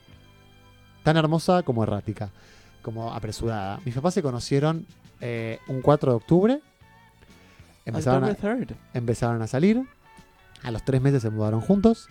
[1.01, 2.29] tan hermosa como errática,
[2.83, 3.79] como apresurada.
[3.85, 4.85] Mis papás se conocieron
[5.19, 6.61] eh, un 4 de octubre,
[7.85, 8.75] empezaron a, October 3rd.
[8.93, 9.81] empezaron a salir,
[10.61, 12.07] a los tres meses se mudaron juntos,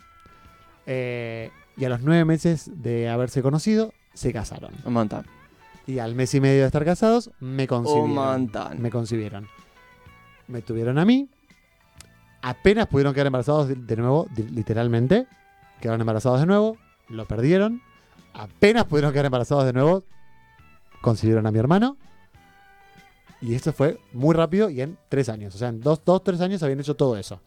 [0.86, 4.72] eh, y a los nueve meses de haberse conocido, se casaron.
[4.84, 5.24] Un montón.
[5.86, 8.10] Y al mes y medio de estar casados, me Un concibieron.
[8.14, 8.80] montón.
[8.80, 9.48] Me concibieron.
[10.46, 11.28] Me tuvieron a mí.
[12.42, 15.26] Apenas pudieron quedar embarazados de, nuevo, literalmente.
[15.80, 16.76] Quedaron embarazados de nuevo.
[17.08, 17.82] Lo perdieron.
[18.34, 20.04] Apenas pudieron quedar embarazados de nuevo.
[21.00, 21.96] Concibieron a mi hermano.
[23.40, 25.54] Y esto fue muy rápido y en tres años.
[25.54, 27.40] O sea, en dos, dos, tres años habían hecho todo eso.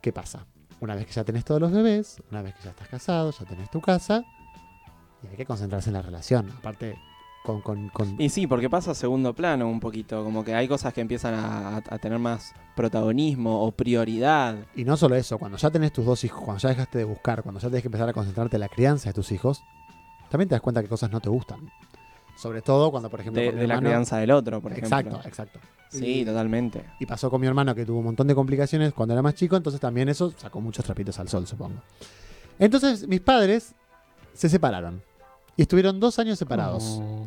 [0.00, 0.46] ¿Qué pasa?
[0.80, 3.44] Una vez que ya tenés todos los bebés, una vez que ya estás casado, ya
[3.44, 4.24] tenés tu casa,
[5.30, 6.50] hay que concentrarse en la relación.
[6.58, 6.98] Aparte,
[7.42, 10.66] con, con, con- Y sí, porque pasa a segundo plano un poquito, como que hay
[10.68, 14.56] cosas que empiezan a, tener más protagonismo o prioridad.
[14.74, 17.42] Y no solo eso, cuando ya tenés tus dos hijos, cuando ya dejaste de buscar,
[17.42, 19.62] cuando ya tenés que empezar a concentrarte en la crianza de tus hijos,
[20.28, 21.70] también te das cuenta que cosas no te gustan.
[22.36, 25.28] Sobre todo cuando, por ejemplo, De, la crianza del otro, por Exacto, ejemplo.
[25.28, 25.58] exacto.
[25.88, 26.84] Sí, Y- totalmente.
[26.98, 29.56] Y pasó con mi hermano que tuvo un montón de complicaciones cuando era más chico,
[29.56, 31.80] entonces también eso sacó muchos trapitos al sol, supongo.
[32.58, 33.74] Entonces mis padres
[34.34, 35.00] se separaron.
[35.56, 37.00] Y estuvieron dos años separados.
[37.00, 37.26] Oh.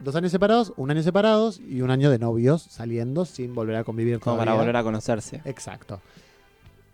[0.00, 3.84] Dos años separados, un año separados y un año de novios saliendo sin volver a
[3.84, 4.62] convivir Como para todavía.
[4.62, 5.40] volver a conocerse.
[5.44, 6.00] Exacto.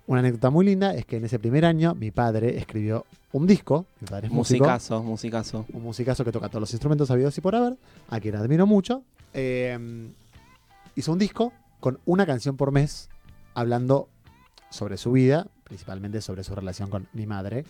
[0.07, 3.87] Una anécdota muy linda es que en ese primer año mi padre escribió un disco.
[4.01, 4.65] Mi padre es músico.
[4.65, 5.67] Musicazo, musicazo.
[5.73, 7.77] Un musicazo que toca todos los instrumentos habidos y por haber,
[8.09, 9.03] a quien admiro mucho.
[9.33, 10.09] Eh,
[10.95, 13.09] hizo un disco con una canción por mes
[13.55, 14.09] hablando
[14.71, 17.65] sobre su vida, principalmente sobre su relación con mi madre.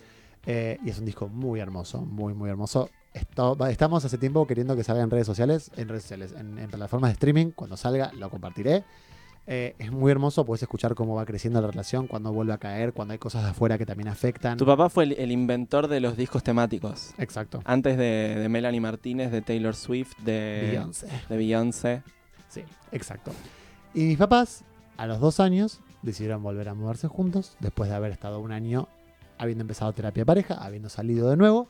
[0.46, 2.90] Eh, y es un disco muy hermoso, muy, muy hermoso.
[3.12, 6.68] Esto- estamos hace tiempo queriendo que salga en redes sociales, en redes sociales, en, en
[6.68, 7.50] plataformas de streaming.
[7.52, 8.84] Cuando salga, lo compartiré.
[9.46, 12.94] Eh, es muy hermoso, puedes escuchar cómo va creciendo la relación, cuando vuelve a caer,
[12.94, 14.56] cuando hay cosas de afuera que también afectan.
[14.56, 17.12] Tu papá fue el, el inventor de los discos temáticos.
[17.18, 17.60] Exacto.
[17.66, 21.08] Antes de, de Melanie Martínez, de Taylor Swift, de Beyoncé.
[21.28, 22.02] de Beyoncé.
[22.48, 23.32] Sí, exacto.
[23.92, 24.64] Y mis papás,
[24.96, 28.88] a los dos años, decidieron volver a mudarse juntos, después de haber estado un año
[29.38, 31.68] habiendo empezado terapia de pareja, habiendo salido de nuevo,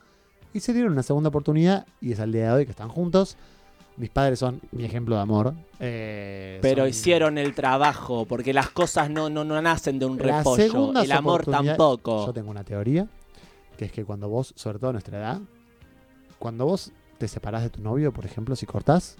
[0.53, 3.37] y se dieron una segunda oportunidad, y es al día de hoy que están juntos.
[3.97, 5.53] Mis padres son mi ejemplo de amor.
[5.79, 10.17] eh, Pero son- hicieron el trabajo, porque las cosas no, no, no nacen de un
[10.17, 10.91] Las repollo.
[11.01, 12.25] El amor tampoco.
[12.25, 13.07] Yo tengo una teoría,
[13.77, 15.39] que es que cuando vos, sobre todo a nuestra edad,
[16.39, 19.15] cuando vos te separás de tu novio, por ejemplo, si cortás,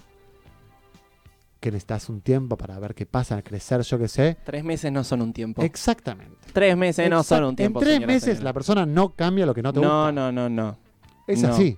[1.66, 4.36] que necesitas un tiempo para ver qué pasa, crecer, yo qué sé.
[4.44, 5.62] Tres meses no son un tiempo.
[5.62, 6.36] Exactamente.
[6.52, 7.80] Tres meses no son un tiempo.
[7.80, 8.44] En tres señora, meses señora.
[8.44, 10.12] la persona no cambia lo que no te No, gusta.
[10.12, 10.78] no, no, no.
[11.26, 11.48] Es no.
[11.48, 11.76] así.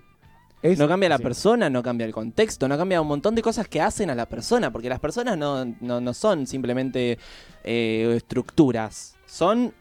[0.61, 1.25] Es No cambia la así.
[1.25, 4.27] persona, no cambia el contexto, no cambia un montón de cosas que hacen a la
[4.27, 7.19] persona, porque las personas no, no, no son simplemente
[7.65, 9.73] eh, estructuras, son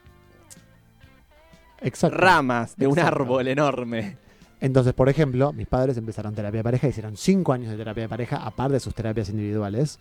[1.82, 2.16] Exacto.
[2.18, 3.24] ramas de un Exacto.
[3.24, 4.18] árbol enorme.
[4.60, 8.10] Entonces, por ejemplo, mis padres empezaron terapia de pareja, hicieron cinco años de terapia de
[8.10, 10.00] pareja, aparte de sus terapias individuales.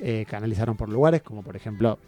[0.00, 1.98] Eh, canalizaron por lugares, como por ejemplo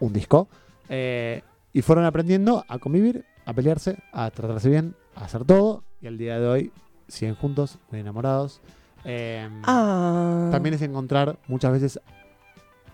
[0.00, 0.48] un disco.
[0.88, 5.84] Eh, Y fueron aprendiendo a convivir, a pelearse, a tratarse bien, a hacer todo.
[6.00, 6.72] Y al día de hoy
[7.06, 8.60] siguen juntos, muy enamorados.
[9.04, 10.48] Eh, Ah.
[10.50, 12.00] También es encontrar muchas veces,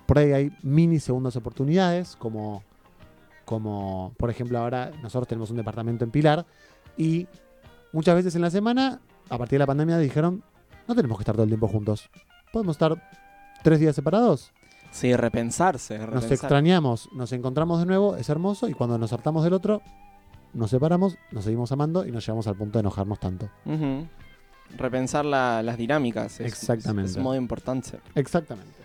[0.05, 2.65] por ahí hay mini segundas oportunidades, como,
[3.47, 6.45] como por ejemplo ahora nosotros tenemos un departamento en Pilar
[6.97, 7.29] y
[7.92, 10.42] muchas veces en la semana, a partir de la pandemia, dijeron,
[10.88, 12.09] no tenemos que estar todo el tiempo juntos,
[12.52, 13.11] podemos estar
[13.62, 14.52] tres días separados,
[14.90, 15.98] Sí, repensarse.
[15.98, 19.81] nos extrañamos, nos encontramos de nuevo, es hermoso y cuando nos hartamos del otro,
[20.52, 23.48] nos separamos, nos seguimos amando y nos llevamos al punto de enojarnos tanto.
[24.76, 26.40] Repensar la- las dinámicas.
[26.40, 27.11] es- Exactamente.
[27.12, 28.00] Es, muy importante.
[28.14, 28.76] Exactamente.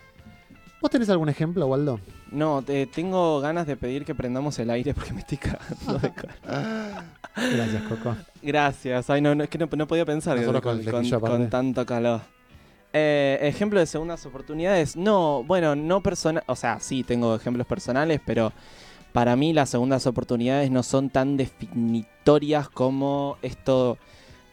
[0.81, 1.99] ¿Vos tenés algún ejemplo, Waldo?
[2.31, 6.11] No, te- tengo ganas de pedir que prendamos el aire porque me estoy cagando de
[6.13, 6.35] calor.
[7.53, 8.15] Gracias, Coco.
[8.41, 9.09] Gracias.
[9.09, 12.21] Ay, no, no, es que no, no podía pensar con, con con- con tanto calor.
[12.93, 14.95] Eh, ejemplo de segundas oportunidades.
[14.95, 16.43] No, bueno, no personal.
[16.47, 18.53] O sea, sí, tengo ejemplos personales, pero
[19.13, 23.97] para mí las segundas oportunidades no son tan definitorias como esto.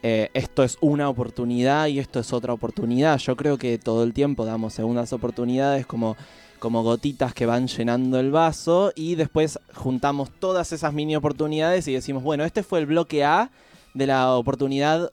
[0.07, 3.17] Eh, esto es una oportunidad y esto es otra oportunidad.
[3.21, 6.15] Yo creo que todo el tiempo damos segundas oportunidades como,
[6.59, 11.95] como gotitas que van llenando el vaso y después juntamos todas esas mini oportunidades y
[11.95, 13.51] decimos, bueno, este fue el bloque A
[13.95, 15.11] de la oportunidad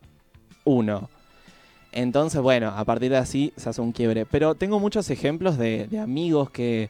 [0.65, 1.10] 1.
[1.93, 4.25] Entonces, bueno, a partir de así se hace un quiebre.
[4.25, 6.89] Pero tengo muchos ejemplos de, de amigos que,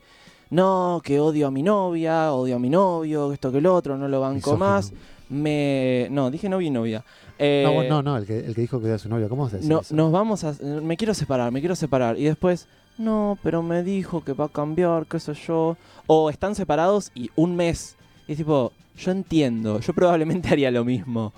[0.49, 4.07] no, que odio a mi novia, odio a mi novio, esto que lo otro, no
[4.07, 4.91] lo banco más.
[5.29, 6.07] Me...
[6.09, 7.05] No, dije novio y novia.
[7.43, 9.27] Eh, No, no, no, el que, el que dijo que era su novio.
[9.27, 9.95] ¿Cómo se dice no, eso?
[9.95, 10.53] nos vamos a...
[10.61, 12.17] Me quiero separar, me quiero separar.
[12.19, 12.67] Y después,
[12.99, 15.75] no, pero me dijo que va a cambiar, qué sé yo.
[16.05, 17.97] O están separados y un mes.
[18.27, 21.33] Y es tipo, yo entiendo, yo probablemente haría lo mismo.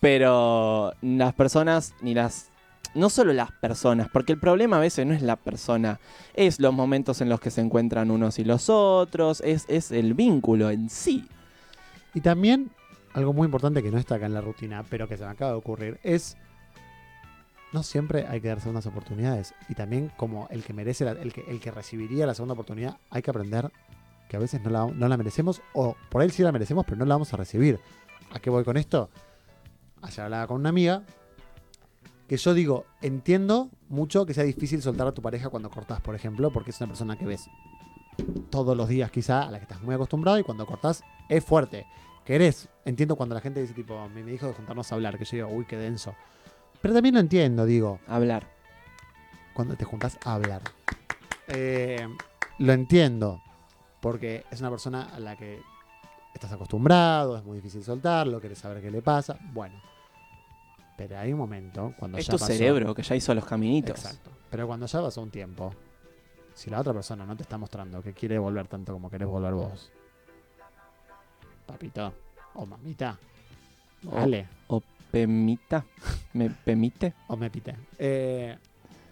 [0.00, 2.50] Pero las personas, ni las...
[2.94, 5.98] No solo las personas, porque el problema a veces no es la persona,
[6.34, 10.14] es los momentos en los que se encuentran unos y los otros, es, es el
[10.14, 11.26] vínculo en sí.
[12.14, 12.70] Y también,
[13.14, 15.52] algo muy importante que no está acá en la rutina, pero que se me acaba
[15.52, 16.36] de ocurrir, es.
[17.72, 19.52] No siempre hay que dar segundas oportunidades.
[19.68, 23.22] Y también, como el que merece, el, que, el que recibiría la segunda oportunidad, hay
[23.22, 23.72] que aprender
[24.28, 26.98] que a veces no la, no la merecemos, o por ahí sí la merecemos, pero
[26.98, 27.80] no la vamos a recibir.
[28.32, 29.10] ¿A qué voy con esto?
[30.02, 31.02] Ayer hablaba con una amiga
[32.28, 36.14] que yo digo, entiendo mucho que sea difícil soltar a tu pareja cuando cortás, por
[36.14, 37.48] ejemplo, porque es una persona que ves
[38.50, 41.86] todos los días quizá, a la que estás muy acostumbrado y cuando cortás es fuerte.
[42.24, 45.36] Querés, entiendo cuando la gente dice tipo, me, dijo de juntarnos a hablar, que yo
[45.36, 46.14] digo, uy, qué denso.
[46.80, 48.46] Pero también lo entiendo, digo, Hablar.
[49.54, 50.62] cuando te juntas a hablar.
[51.48, 52.06] Eh,
[52.58, 53.42] lo entiendo,
[54.00, 55.60] porque es una persona a la que
[56.34, 59.80] estás acostumbrado, es muy difícil soltarlo, querés saber qué le pasa, bueno.
[60.96, 63.98] Pero hay un momento cuando Es ya tu pasó- cerebro que ya hizo los caminitos.
[64.04, 64.30] Exacto.
[64.50, 65.74] Pero cuando ya pasó un tiempo,
[66.54, 69.52] si la otra persona no te está mostrando que quiere volver tanto como querés volver
[69.54, 69.90] vos,
[71.66, 72.12] papito
[72.54, 73.18] o mamita,
[74.06, 74.46] O- dale,
[75.14, 75.84] Pemita.
[76.32, 77.14] ¿Me permite?
[77.28, 78.56] o me pite, eh,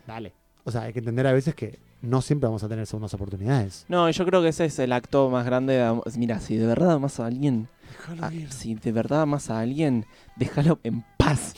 [0.05, 0.33] dale.
[0.65, 3.87] O sea, hay que entender a veces que no siempre vamos a tener segundas oportunidades.
[3.89, 6.93] No, yo creo que ese es el acto más grande de Mira, si de verdad
[6.93, 11.55] amas a alguien, Déjalo ah, si de verdad amas a alguien, déjalo en paz.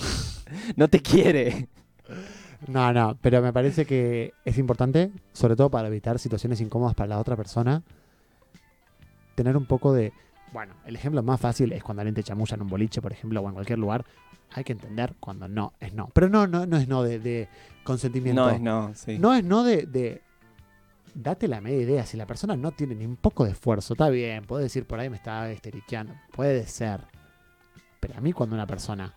[0.77, 1.69] no te quiere.
[2.69, 7.09] No, no, pero me parece que es importante, sobre todo para evitar situaciones incómodas para
[7.09, 7.83] la otra persona,
[9.35, 10.13] tener un poco de...
[10.55, 13.43] Bueno, el ejemplo más fácil es cuando alguien te chamulla en un boliche, por ejemplo,
[13.43, 14.05] o en cualquier lugar.
[14.53, 16.11] Hay que entender cuando no es no.
[16.15, 17.49] Pero no, no, no es no de, de
[17.83, 18.41] consentimiento.
[18.47, 19.19] No es no, sí.
[19.19, 20.23] No es no de, de-
[21.13, 22.07] Date la media idea.
[22.07, 24.45] Si la persona no tiene ni un poco de esfuerzo, está bien.
[24.45, 26.15] Puede decir por ahí me está esteriqueando.
[26.33, 27.01] Puede ser.
[28.01, 29.13] Pero a mí cuando una persona...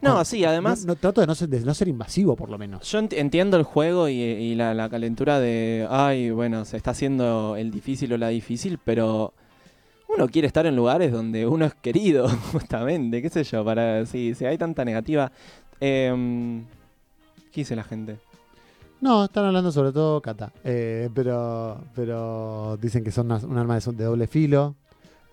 [0.00, 2.58] No, sí, además, No, no- trato de no, ser, de no ser invasivo, por lo
[2.58, 2.88] menos.
[2.90, 6.92] yo ent- entiendo el juego y, y la, la calentura de, ay, bueno, se está
[6.92, 9.32] haciendo el difícil o la difícil, pero
[10.18, 14.34] uno quiere estar en lugares donde uno es querido, justamente, qué sé yo, para, si,
[14.34, 15.30] si hay tanta negativa.
[15.80, 16.64] Em,
[17.52, 18.18] ¿Qué dice la gente?
[19.00, 20.52] No, están hablando sobre todo Cata.
[20.64, 24.74] Eh, pero, pero dicen que son un arma de, de doble filo.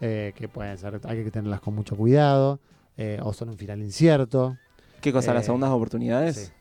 [0.02, 2.60] eh, que pueden ser, hay que tenerlas con mucho cuidado.
[2.98, 4.56] eh, o son un final incierto.
[5.02, 5.34] ¿Qué cosa?
[5.34, 6.36] ¿Las Eh, segundas oportunidades?
[6.36, 6.52] sí.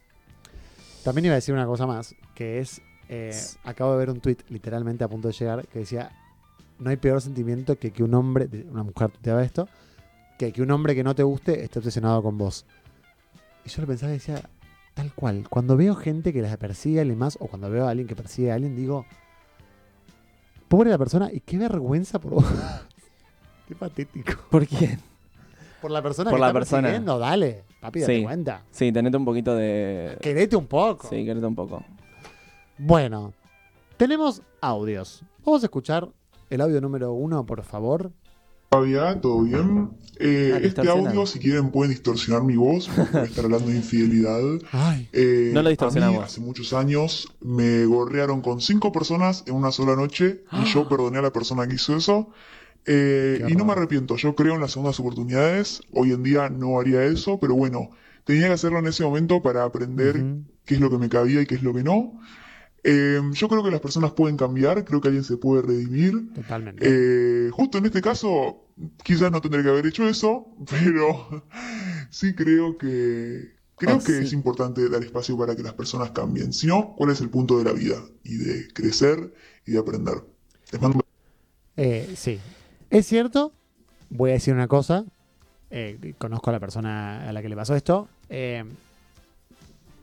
[1.05, 2.81] También iba a decir una cosa más, que es,
[3.65, 6.11] acabo de ver un tweet literalmente a punto de llegar, que decía,
[6.79, 9.69] no hay peor sentimiento que que un hombre, una mujer tuiteaba esto,
[10.39, 12.67] que que un hombre que no te guste esté obsesionado con vos.
[13.65, 14.43] Y yo lo pensaba y decía,
[14.95, 17.91] tal cual, cuando veo gente que las persigue a alguien más, o cuando veo a
[17.91, 19.07] alguien que persigue a alguien, digo,
[20.69, 22.45] pobre la persona, y qué vergüenza por vos.
[23.69, 24.35] qué patético.
[24.51, 25.01] ¿Por quién?
[25.81, 26.83] Por la persona Por que la está persona.
[26.83, 28.23] persiguiendo, dale, papi, date Sí.
[28.25, 28.63] cuenta.
[28.71, 30.17] Sí, tenete un poquito de...
[30.21, 31.09] Querete un poco.
[31.09, 31.83] Sí, querete un poco.
[32.79, 33.33] Bueno,
[33.97, 35.23] tenemos audios.
[35.45, 36.09] Vamos a escuchar
[36.55, 38.13] el audio número uno, por favor.
[38.71, 39.91] Fabia, ¿todo bien?
[40.19, 43.69] Eh, Ah, este audio, si quieren, pueden distorsionar mi voz, porque voy a estar hablando
[43.69, 44.41] de infidelidad.
[44.73, 46.19] Ay, Eh, No lo a distorsionamos.
[46.19, 50.89] mí, hace muchos años me gorrearon con cinco personas en una sola noche y yo
[50.89, 52.31] perdoné a la persona que hizo eso.
[52.87, 55.81] Eh, y no me arrepiento, yo creo en las segundas oportunidades.
[55.93, 57.91] Hoy en día no haría eso, pero bueno,
[58.25, 60.25] tenía que hacerlo en ese momento para aprender
[60.65, 62.21] qué es lo que me cabía y qué es lo que no.
[62.85, 66.29] Eh, yo creo que las personas pueden cambiar, creo que alguien se puede redimir.
[66.35, 66.85] totalmente.
[67.47, 68.67] Eh, justo en este caso,
[69.03, 71.45] quizás no tendría que haber hecho eso, pero
[72.11, 74.25] sí creo que creo Oh, que sí.
[74.25, 76.53] es importante dar espacio para que las personas cambien.
[76.53, 77.97] Si no, ¿cuál es el punto de la vida?
[78.23, 79.33] Y de crecer
[79.67, 80.23] y de aprender.
[80.73, 81.03] Les mando un
[81.77, 82.41] Eh, sí.
[82.91, 83.53] Es cierto,
[84.11, 85.05] voy a decir una cosa.
[85.71, 88.09] eh, conozco a la persona a la que le pasó esto.
[88.29, 88.65] eh,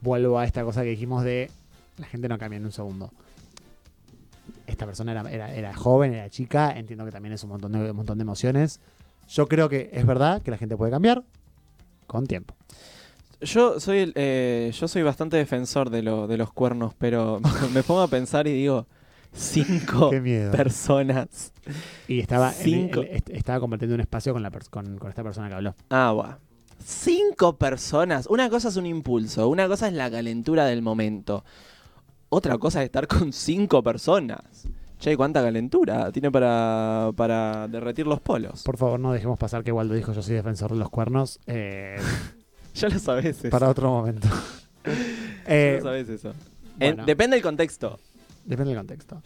[0.01, 1.49] vuelvo a esta cosa que dijimos de
[1.97, 3.11] la gente no cambia en un segundo.
[4.67, 7.91] Esta persona era, era- era joven, era chica, entiendo que también es un montón, de,
[7.91, 8.79] un montón de emociones.
[9.29, 11.23] Yo creo que es verdad que la gente puede cambiar
[12.07, 12.55] con tiempo.
[13.41, 17.39] Yo soy, el- eh, yo soy bastante defensor de, lo, de los cuernos, pero
[17.73, 18.87] me pongo a pensar y digo,
[19.33, 20.09] cinco
[20.51, 21.51] personas.
[22.07, 23.01] Y estaba, Cinco.
[23.03, 25.75] estaba compartiendo un espacio con, la con, con esta persona que habló.
[25.89, 26.37] Ah, buah.
[26.83, 28.25] Cinco personas.
[28.27, 31.43] Una cosa es un impulso, una cosa es la calentura del momento.
[32.33, 34.65] Otra cosa es estar con cinco personas.
[34.99, 38.63] Che, cuánta calentura tiene para, para derretir los polos.
[38.63, 41.39] Por favor, no dejemos pasar que Waldo dijo yo soy defensor de los cuernos.
[41.47, 41.97] eh,
[42.75, 43.49] Ya lo sabes eso.
[43.49, 44.27] para otro momento.
[44.85, 44.91] Ya
[45.47, 46.33] Eh, lo sabes eso.
[47.05, 47.99] Depende del contexto.
[48.45, 49.21] Depende del contexto.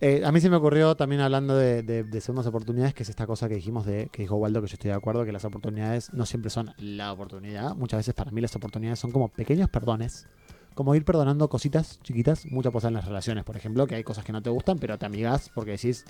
[0.00, 3.08] Eh, a mí se me ocurrió también hablando de, de- de segundas oportunidades, que es
[3.10, 5.44] esta cosa que dijimos de que dijo Waldo, que yo estoy de acuerdo, que las
[5.44, 7.74] oportunidades no siempre son la oportunidad.
[7.76, 10.26] Muchas veces para mí las oportunidades son como pequeños perdones.
[10.74, 14.24] Como ir perdonando cositas chiquitas, muchas cosas en las relaciones, por ejemplo, que hay cosas
[14.24, 16.04] que no te gustan, pero te amigas porque decís,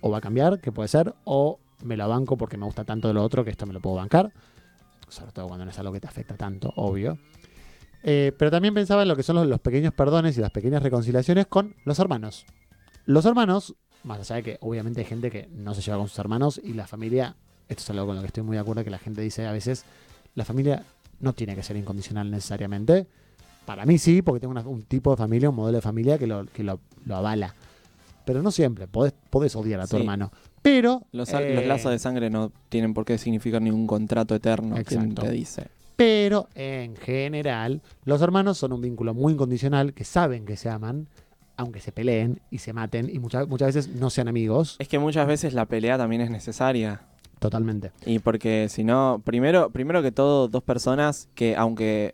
[0.00, 3.08] o va a cambiar, que puede ser, o me lo banco porque me gusta tanto
[3.08, 4.32] de lo otro que esto me lo puedo bancar.
[5.08, 7.18] Sobre todo cuando no es algo que te afecta tanto, obvio.
[8.02, 11.46] Eh, pero también pensaba en lo que son los pequeños perdones y las pequeñas reconciliaciones
[11.46, 12.46] con los hermanos.
[13.04, 16.18] Los hermanos, más allá de que obviamente hay gente que no se lleva con sus
[16.18, 17.36] hermanos y la familia,
[17.68, 19.52] esto es algo con lo que estoy muy de acuerdo, que la gente dice a
[19.52, 19.84] veces,
[20.34, 20.84] la familia
[21.20, 23.06] no tiene que ser incondicional necesariamente.
[23.66, 26.26] Para mí sí, porque tengo una- un tipo de familia, un modelo de familia que
[26.26, 27.54] lo, que lo, lo avala.
[28.24, 30.02] Pero no siempre, podés, podés odiar a tu Sí.
[30.02, 30.30] hermano.
[30.62, 31.02] Pero...
[31.12, 34.76] Los, eh, los lazos de sangre no tienen por qué significar ningún contrato eterno.
[34.86, 35.22] ¿Quién Exacto.
[35.22, 35.68] te dice?
[35.96, 41.08] Pero en general, los hermanos son un vínculo muy incondicional que saben que se aman,
[41.56, 44.76] aunque se peleen y se maten y muchas, muchas veces no sean amigos.
[44.78, 47.02] Es que muchas veces la pelea también es necesaria.
[47.40, 47.90] Totalmente.
[48.06, 52.12] Y porque si no, primero, primero que todo, dos personas que aunque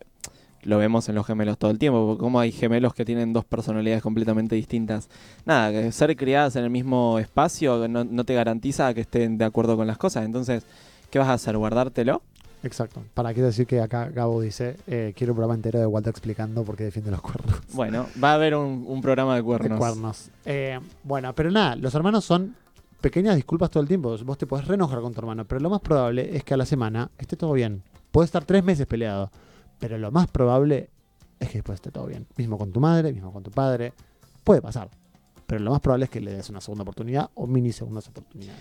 [0.63, 3.45] lo vemos en los gemelos todo el tiempo, porque como hay gemelos que tienen dos
[3.45, 5.09] personalidades completamente distintas.
[5.45, 9.45] Nada, que ser criadas en el mismo espacio no, no te garantiza que estén de
[9.45, 10.25] acuerdo con las cosas.
[10.25, 10.65] Entonces,
[11.09, 11.57] ¿qué vas a hacer?
[11.57, 12.21] ¿Guardártelo?
[12.61, 13.01] Exacto.
[13.13, 16.63] Para quiero decir que acá Gabo dice, eh, quiero un programa entero de Walter explicando
[16.63, 17.55] por qué defiende los cuernos.
[17.73, 19.69] Bueno, va a haber un, un programa de cuernos.
[19.69, 20.29] De cuernos.
[20.45, 22.55] Eh, bueno, pero nada, los hermanos son
[22.99, 24.17] pequeñas disculpas todo el tiempo.
[24.25, 26.65] Vos te podés reenojar con tu hermano, pero lo más probable es que a la
[26.65, 27.81] semana esté todo bien.
[28.11, 29.31] Puedes estar tres meses peleado,
[29.79, 30.89] pero lo más probable
[31.39, 32.27] es que después esté todo bien.
[32.37, 33.93] Mismo con tu madre, mismo con tu padre.
[34.43, 34.89] Puede pasar.
[35.47, 38.59] Pero lo más probable es que le des una segunda oportunidad o mini segundas oportunidades.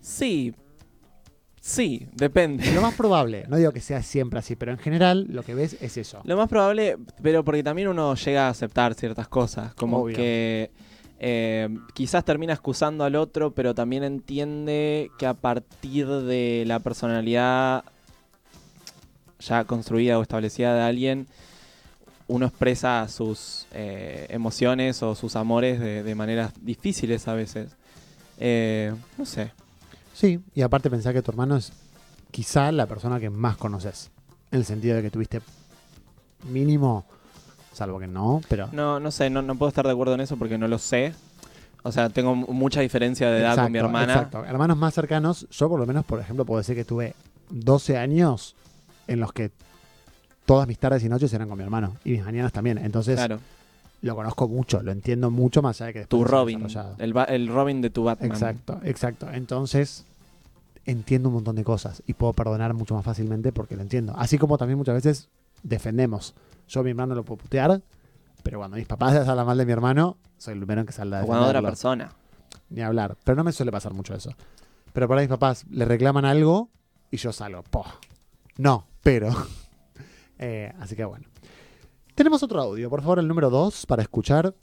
[0.00, 0.54] Sí.
[1.60, 2.72] Sí, depende.
[2.72, 5.76] Lo más probable, no digo que sea siempre así, pero en general lo que ves
[5.80, 6.20] es eso.
[6.24, 10.16] Lo más probable, pero porque también uno llega a aceptar ciertas cosas, como Obvio.
[10.16, 10.70] que
[11.18, 17.84] eh, quizás termina excusando al otro, pero también entiende que a partir de la personalidad
[19.40, 21.26] ya construida o establecida de alguien,
[22.28, 27.70] uno expresa sus eh, emociones o sus amores de, de maneras difíciles a veces.
[28.38, 29.52] Eh, no sé.
[30.14, 31.72] Sí, y aparte pensar que tu hermano es
[32.30, 34.10] quizá la persona que más conoces.
[34.52, 35.40] En el sentido de que tuviste
[36.48, 37.04] mínimo,
[37.72, 38.68] salvo que no, pero...
[38.72, 41.12] No, no sé, no, no puedo estar de acuerdo en eso porque no lo sé.
[41.82, 44.12] O sea, tengo mu- mucha diferencia de edad con mi hermana.
[44.14, 44.44] Exacto.
[44.44, 47.14] Hermanos más cercanos, yo por lo menos, por ejemplo, puedo decir que tuve
[47.50, 48.54] 12 años
[49.10, 49.50] en los que
[50.46, 51.96] todas mis tardes y noches eran con mi hermano.
[52.04, 52.78] Y mis mañanas también.
[52.78, 53.38] Entonces, Claro,
[54.02, 56.66] lo conozco mucho, lo entiendo mucho más allá de que después tu Robin,
[56.98, 58.30] el, el Robin de tu Batman.
[58.30, 59.30] Exacto, exacto.
[59.30, 60.06] Entonces,
[60.86, 64.14] entiendo un montón de cosas y puedo perdonar mucho más fácilmente porque lo entiendo.
[64.16, 65.28] Así como también muchas veces
[65.62, 66.34] defendemos.
[66.68, 67.82] Yo a mi hermano lo puedo putear,
[68.42, 71.16] pero cuando mis papás hablan mal de mi hermano, soy el primero en que sale
[71.16, 72.10] a O cuando otra persona.
[72.70, 73.16] Ni hablar.
[73.24, 74.32] Pero no me suele pasar mucho eso.
[74.92, 76.70] Pero por ahí mis papás le reclaman algo
[77.10, 77.62] y yo salgo.
[77.64, 77.84] Po.
[78.56, 79.30] No, pero.
[80.42, 81.26] Eh, así que bueno.
[82.14, 82.88] Tenemos otro audio.
[82.88, 84.54] Por favor, el número 2 para escuchar.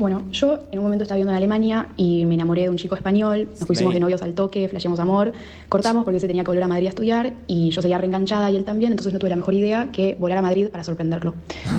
[0.00, 2.96] Bueno, yo en un momento estaba viviendo en Alemania y me enamoré de un chico
[2.96, 3.48] español.
[3.48, 5.32] Nos pusimos de novios al toque, flasheamos amor.
[5.68, 8.56] Cortamos porque se tenía que volver a Madrid a estudiar y yo seguía reenganchada y
[8.56, 11.34] él también, entonces no tuve la mejor idea que volar a Madrid para sorprenderlo.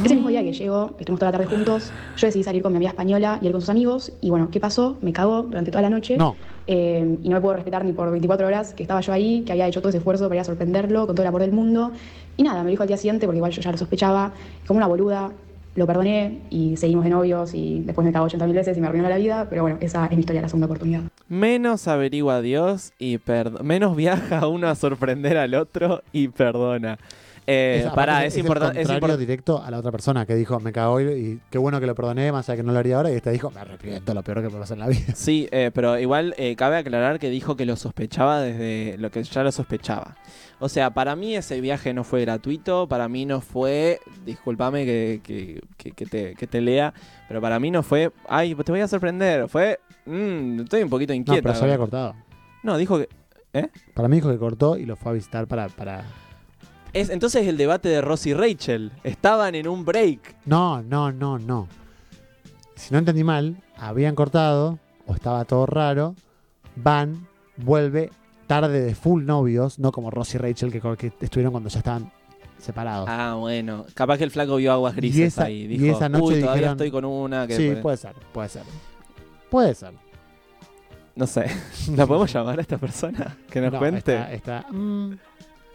[0.05, 2.77] Ese mismo día que llegó, estuvimos toda la tarde juntos, yo decidí salir con mi
[2.77, 4.13] amiga española y él con sus amigos.
[4.21, 4.97] Y bueno, ¿qué pasó?
[5.01, 6.15] Me cagó durante toda la noche.
[6.15, 6.37] No.
[6.67, 9.53] Eh, y no me puedo respetar ni por 24 horas que estaba yo ahí, que
[9.53, 11.91] había hecho todo ese esfuerzo para ir a sorprenderlo con todo el amor del mundo.
[12.35, 14.33] Y nada, me dijo al día siguiente, porque igual yo ya lo sospechaba,
[14.67, 15.31] como una boluda,
[15.75, 18.87] lo perdoné y seguimos de novios y después me cagó 80 mil veces y me
[18.87, 21.01] arruinó la vida, pero bueno, esa es mi historia, la segunda oportunidad.
[21.29, 26.97] Menos averigua a Dios y perdo- menos viaja uno a sorprender al otro y perdona.
[27.49, 28.81] Eh, Es- pará, aparte es, el importante.
[28.81, 31.79] Es contrario impor- directo a la otra persona que dijo, me cagó y, qué bueno
[31.79, 33.09] que lo perdoné, más allá que no lo haría ahora.
[33.09, 35.15] Y este dijo, me arrepiento, lo peor que puede pasar en la vida.
[35.15, 39.23] Sí, eh, pero igual eh, cabe aclarar que dijo que lo sospechaba desde lo que
[39.23, 40.17] ya lo sospechaba.
[40.59, 45.21] O sea, para mí ese viaje no fue gratuito, para mí no fue, discúlpame que,
[45.23, 46.93] que, que- que te, que te lea,
[47.29, 51.13] pero para mí no fue, ay, te voy a sorprender, fue, mm, estoy un poquito
[51.13, 51.41] No, inquieta.
[51.43, 52.13] pero se había cortado.
[52.63, 53.07] No, dijo que...
[53.93, 55.69] Para mí dijo que cortó y lo fue a visitar para...
[55.69, 56.03] para...
[56.97, 60.35] Es, entonces el debate de Ross y Rachel, estaban en un break.
[60.45, 61.67] No, no, no, no.
[62.75, 66.15] Si no entendí mal, habían cortado o estaba todo raro.
[66.75, 67.27] Van,
[67.57, 68.11] vuelve,
[68.47, 72.11] tarde de full novios, no como Ross y Rachel que, que estuvieron cuando ya estaban
[72.59, 73.07] separados.
[73.09, 75.61] Ah, bueno, capaz que el flaco vio aguas Y grises esa- ahí.
[75.63, 77.55] y Dijo, esa noche uy, todavía dijeron- estoy con una que...
[77.57, 77.81] sí, puede-".
[77.81, 78.63] puede ser, puede ser.
[79.49, 79.93] Puede ser.
[81.15, 81.45] No sé,
[81.95, 83.37] ¿la podemos llamar a esta persona?
[83.49, 84.13] Que nos No, cuente.
[84.15, 85.13] Está, está, mm,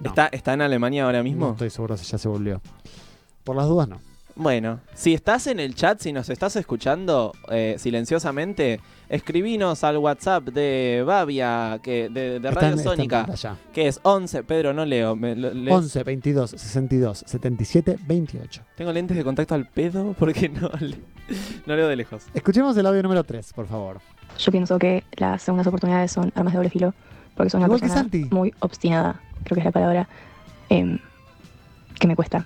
[0.03, 0.09] no.
[0.11, 1.47] ¿Está, ¿Está en Alemania ahora mismo?
[1.47, 2.61] No estoy seguro si ya se volvió.
[3.45, 4.01] Por las dudas, no.
[4.35, 8.81] Bueno, si estás en el chat, si nos estás escuchando eh, silenciosamente,
[9.11, 13.27] escribinos al WhatsApp de Babia, que, de, Radio en- Sónica,
[13.75, 14.43] que es 11.
[14.45, 15.15] Pedro, no leo.
[15.17, 15.77] me- lo- lees.
[15.77, 18.63] 11, 22, 62, 77, 28.
[18.75, 20.97] Tengo lentes de contacto al pedo porque no, le-
[21.67, 22.25] no leo de lejos.
[22.33, 24.01] Escuchemos el audio número 3, por favor.
[24.39, 26.95] Yo pienso que las segundas oportunidades son armas de doble filo,
[27.37, 30.09] porque soy una Igual persona muy obstinada, creo que es la palabra,
[30.69, 30.99] em,
[31.99, 32.45] que me cuesta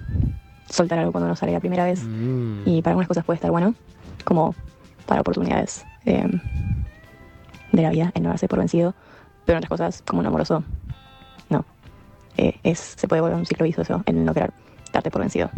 [0.69, 2.03] soltar algo cuando no sale la primera vez.
[2.05, 2.63] Mm.
[2.67, 3.75] Y para algunas cosas puede estar bueno,
[4.25, 4.55] como
[5.07, 6.41] para oportunidades em,
[7.73, 8.95] de la vida, el no darse por vencido,
[9.45, 10.65] pero en otras cosas, como un amoroso,
[11.51, 11.65] no.
[12.37, 14.53] Eh, es, se puede volver un ciclo vicioso el no querer
[14.93, 15.51] darte por vencido.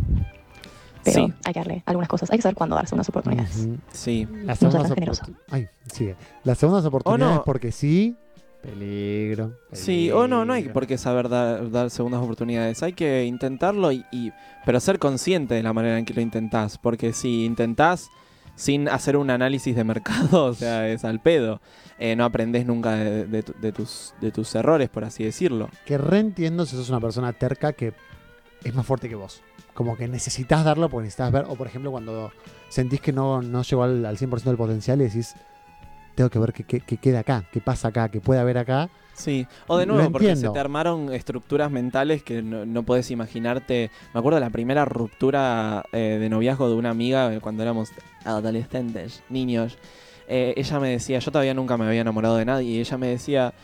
[1.04, 1.32] Pero Sí.
[1.44, 3.56] hay que darle algunas cosas, hay que saber cuándo darse unas oportunidades.
[3.64, 3.78] Ujú.
[3.92, 4.26] Sí.
[4.44, 5.22] Las No segundas seas tan generoso.
[5.24, 6.16] oportu- Ay, sigue.
[6.44, 7.44] Las segundas oportunidades no.
[7.44, 8.16] porque sí.
[8.62, 9.52] Peligro.
[9.72, 12.82] Sí, o no, no hay por qué saber dar, dar segundas oportunidades.
[12.82, 14.32] Hay que intentarlo, y, y-
[14.66, 16.76] pero ser consciente de la manera en que lo intentás.
[16.78, 18.08] Porque si intentás
[18.56, 21.60] sin hacer un análisis de mercado, o sea, es al pedo.
[22.00, 25.68] Eh, no aprendés nunca de, de tu- de tus, de tus errores, por así decirlo.
[25.86, 27.92] Que reentiendo si sos una persona terca que
[28.64, 29.42] es más fuerte que vos.
[29.74, 31.44] Como que necesitas darlo porque necesitas ver.
[31.48, 32.32] O por ejemplo, cuando
[32.68, 35.34] sentís que no, no llegó al, al 100% del potencial y decís,
[36.18, 38.90] tengo que ver qué, qué, qué queda acá, qué pasa acá, qué puede haber acá.
[39.14, 43.92] Sí, o de nuevo, porque se te armaron estructuras mentales que no, no puedes imaginarte.
[44.12, 47.90] Me acuerdo de la primera ruptura eh, de noviazgo de una amiga eh, cuando éramos
[48.24, 49.78] adolescentes, niños.
[50.26, 53.06] Eh, ella me decía, yo todavía nunca me había enamorado de nadie, y ella me
[53.06, 53.54] decía,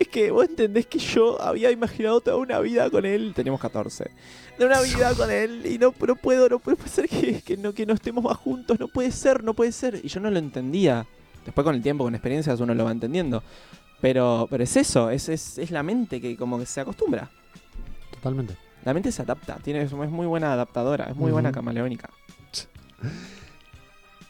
[0.00, 4.10] es que vos entendés que yo había imaginado toda una vida con él, teníamos 14,
[4.58, 7.74] de una vida con él, y no, no puedo, no puede ser que, que no,
[7.74, 10.00] que no estemos más juntos, no puede ser, no puede ser.
[10.02, 11.06] Y yo no lo entendía.
[11.46, 13.42] Después con el tiempo, con experiencias, uno lo va entendiendo.
[14.00, 17.30] Pero, pero es eso, es, es, es la mente que como que se acostumbra.
[18.10, 18.56] Totalmente.
[18.84, 22.10] La mente se adapta, tiene, es muy buena adaptadora, es muy buena camaleónica.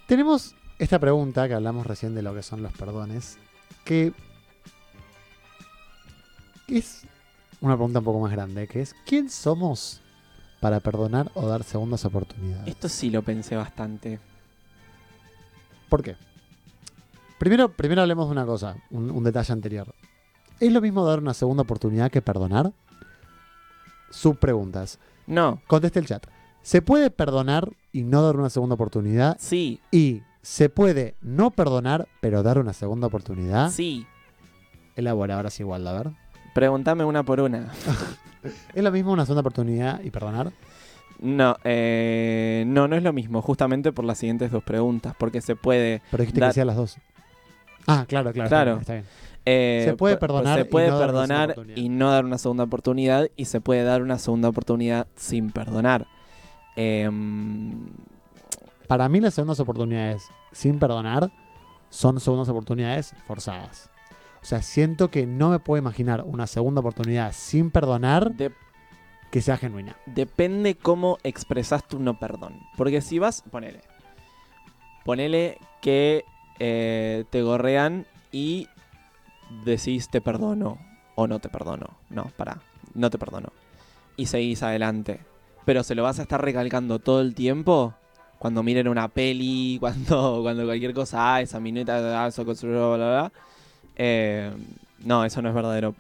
[0.07, 3.39] Tenemos esta pregunta que hablamos recién de lo que son los perdones,
[3.85, 4.13] que
[6.69, 7.03] es
[7.61, 10.01] una pregunta un poco más grande, que es ¿quién somos
[10.61, 12.69] para perdonar o dar segundas oportunidades?
[12.69, 14.21] Esto sí lo pensé bastante.
[15.89, 16.17] ¿Por qué?
[17.39, 19.95] Primero, primero hablemos de una cosa, un, un detalle anterior.
[20.59, 22.73] ¿Es lo mismo dar una segunda oportunidad que perdonar?
[24.11, 24.99] Subpreguntas.
[25.27, 26.27] No, Conteste el chat.
[26.63, 29.37] ¿Se puede perdonar y no dar una segunda oportunidad?
[29.39, 33.71] sí, Y ¿se puede no perdonar pero dar una segunda oportunidad?
[33.71, 34.07] sí.
[34.95, 36.11] Elabora ahora sí igual, a ver.
[36.55, 37.71] Pregúntame una por una.
[38.75, 40.53] ¿Es lo mismo una segunda oportunidad y perdonar?
[41.21, 45.55] No, eh, no, no es lo mismo, justamente por las siguientes dos preguntas, porque se
[45.55, 46.01] puede...
[46.11, 46.97] Pero dijiste Dar- que sean las dos.
[47.87, 48.49] Ah, claro, claro.
[48.49, 48.79] Claro.
[48.79, 49.05] Está bien.
[49.05, 49.27] está bien.
[49.45, 51.77] eh, Se puede pu- perdonar se y puede no dar una segunda perdonar oportunidad.
[51.85, 56.07] y no dar una segunda oportunidad, y se puede dar una segunda oportunidad sin perdonar.
[56.75, 57.87] Em,
[58.89, 61.31] Para mí las segundas oportunidades sin perdonar
[61.91, 63.91] son segundas oportunidades forzadas.
[64.43, 68.53] O sea, siento que no me puedo imaginar una segunda oportunidad sin perdonar de-
[69.33, 69.97] que sea genuina.
[70.07, 72.61] depende cómo expresas tu no perdón.
[72.77, 73.81] Porque si vas, ponele.
[75.05, 76.25] ponele que
[76.59, 78.69] eh, te gorrean y
[79.65, 80.79] decís te perdono
[81.15, 81.99] o no te perdono.
[82.11, 82.61] No, pará,
[82.95, 83.53] no te perdono.
[84.17, 85.21] Y seguís adelante.
[85.65, 87.95] Pero se lo vas a estar recalcando todo el tiempo
[88.39, 92.87] cuando miren una peli, cuando, cuando cualquier cosa, ah, esa minuta, ah, eso, cosa, bla,
[92.87, 93.33] bla, bla.
[93.97, 94.53] Eh,
[95.01, 95.95] no, eso no es verdadero.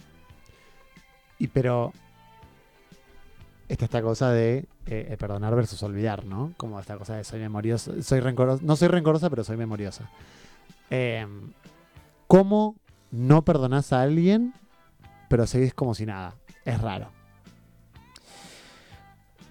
[1.39, 1.93] Y pero.
[3.69, 6.53] Está esta cosa de eh, perdonar versus olvidar, ¿no?
[6.57, 8.01] Como esta cosa de soy memoriosa.
[8.01, 8.63] Soy rencorosa.
[8.65, 10.09] No soy rencorosa, pero soy memoriosa.
[10.91, 11.27] Eh,
[12.27, 12.77] ¿Cómo
[13.11, 14.53] no perdonás a alguien,
[15.29, 16.35] pero seguís como si nada?
[16.65, 17.11] Es raro.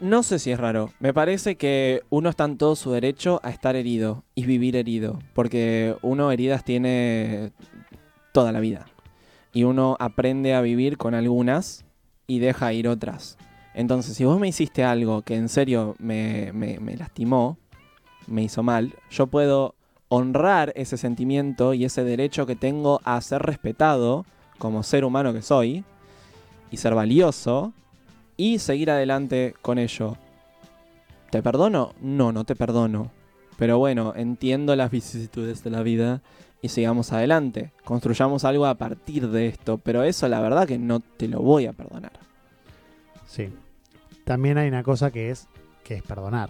[0.02, 0.92] No sé si es raro.
[1.00, 5.20] Me parece que uno está en todo su derecho a estar herido y vivir herido.
[5.34, 7.54] Porque uno heridas tiene
[8.34, 8.86] toda la vida.
[9.54, 11.86] Y uno aprende a vivir con algunas
[12.28, 13.38] y deja ir otras.
[13.74, 17.58] Entonces, si vos me hiciste algo que en serio me- me lastimó,
[18.28, 19.76] me hizo mal, yo puedo
[20.16, 24.26] honrar ese sentimiento y ese derecho que tengo a ser respetado
[24.58, 25.84] como ser humano que soy
[26.72, 27.74] y ser valioso
[28.38, 30.18] y seguir adelante con ello.
[31.32, 31.94] ¿Te perdono?
[32.02, 33.12] No, no te perdono.
[33.58, 36.22] Pero bueno, entiendo las vicisitudes de la vida
[36.62, 37.72] y sigamos adelante.
[37.84, 41.66] Construyamos algo a partir de esto, pero eso la verdad que no te lo voy
[41.66, 42.14] a perdonar.
[43.28, 43.50] Sí.
[44.24, 45.48] También hay una cosa que es
[45.84, 46.50] que es perdonar.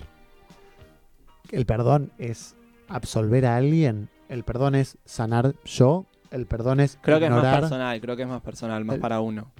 [1.51, 2.55] El perdón es
[2.87, 4.09] absolver a alguien.
[4.29, 6.05] El perdón es sanar yo.
[6.31, 9.01] El perdón es Creo que es más personal, creo que es más personal, más El-
[9.01, 9.51] para uno.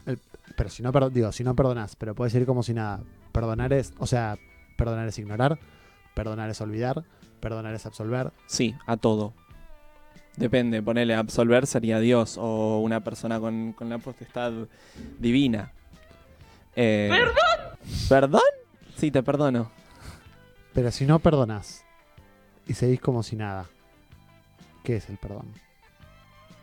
[0.57, 3.01] Pero si no, digo, si no perdonas, pero puedes ir como si nada.
[3.31, 4.37] Perdonar es, o sea,
[4.77, 5.59] perdonar es ignorar,
[6.13, 7.03] perdonar es olvidar,
[7.39, 8.31] perdonar es absolver.
[8.47, 9.33] Sí, a todo.
[10.37, 14.51] Depende, ponele, absolver sería Dios o una persona con, con la potestad
[15.19, 15.71] divina.
[16.75, 17.77] Eh, ¿Perdón?
[18.09, 18.41] ¿Perdón?
[18.97, 19.71] Sí, te perdono.
[20.73, 21.84] Pero si no perdonas
[22.67, 23.65] y seguís como si nada,
[24.83, 25.47] ¿qué es el perdón?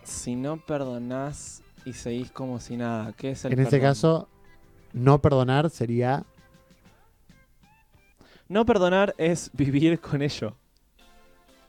[0.05, 3.91] Si no perdonás y seguís como si nada, ¿qué es el en este perdón?
[3.91, 4.29] caso,
[4.93, 6.25] no perdonar sería
[8.49, 10.57] No perdonar es vivir con ello.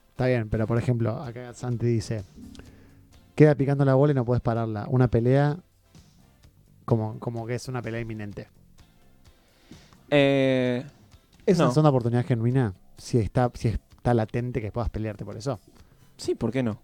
[0.10, 2.24] Está bien, pero por ejemplo, acá Santi dice,
[3.36, 4.86] queda picando la bola y no puedes pararla.
[4.90, 5.58] Una pelea
[6.86, 8.50] como, como que es una pelea inminente.
[10.10, 10.86] Eh,
[11.46, 11.66] ¿Es no.
[11.66, 12.74] una segunda oportunidad genuina?
[12.98, 13.70] Si está, si
[14.04, 15.62] está latente que puedas pelearte por eso.
[16.18, 16.78] Sí, ¿por qué no?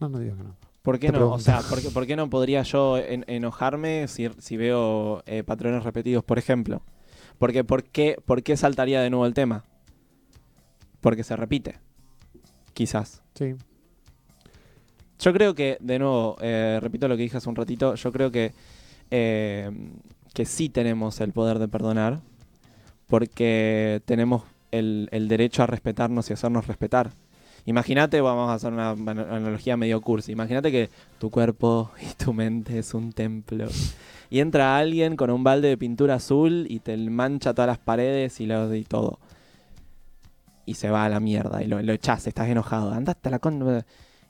[0.00, 0.56] No, no digo que no.
[0.80, 1.18] ¿Por qué Te no?
[1.18, 1.36] pregunto.
[1.36, 5.42] O sea, ¿por qué, por qué no podría yo en- enojarme si, si veo eh,
[5.44, 6.80] patrones repetidos, por ejemplo?
[7.36, 9.64] Porque ¿por qué, ¿por qué saltaría de nuevo el tema?
[11.02, 11.78] Porque se repite.
[12.72, 13.22] Quizás.
[13.34, 13.54] Sí.
[15.18, 18.30] Yo creo que, de nuevo, eh, repito lo que dije hace un ratito, yo creo
[18.30, 18.54] que,
[19.10, 19.70] eh,
[20.32, 22.20] que sí tenemos el poder de perdonar,
[23.08, 27.10] porque tenemos el, derecho a respetarnos y hacernos respetar.
[27.66, 32.32] Imagínate, vamos a hacer una ana- analogía medio cursi, imagínate que tu cuerpo y tu
[32.32, 33.66] mente es un templo.
[34.30, 38.40] Y entra alguien con un balde de pintura azul y te mancha todas las paredes
[38.40, 39.18] y, lo, y todo.
[40.66, 42.92] Y se va a la mierda y lo, lo echás, estás enojado.
[42.92, 43.84] Andaste a la con...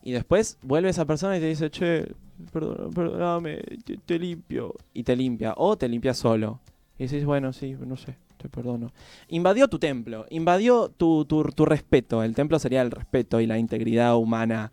[0.05, 2.13] Y después vuelve esa persona y te dice, che,
[2.53, 4.75] perdóname, te, te limpio.
[4.95, 5.55] Y te limpia.
[5.57, 6.61] O te limpia solo.
[6.97, 8.93] Y dices, bueno, sí, no sé, te perdono.
[9.29, 12.23] Invadió tu templo, invadió tu, tu, tu respeto.
[12.23, 14.73] El templo sería el respeto y la integridad humana.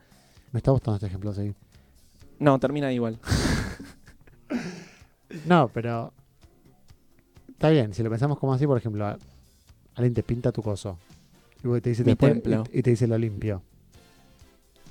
[0.52, 1.54] Me está gustando este ejemplo, sí.
[2.40, 3.20] No, termina igual.
[5.46, 6.14] No, pero
[7.50, 7.94] está bien.
[7.94, 9.06] Si lo pensamos como así, por ejemplo,
[9.96, 10.98] alguien te pinta tu coso
[11.64, 12.64] y te dice, Mi después- templo.
[12.72, 13.62] y, y te dice lo limpio.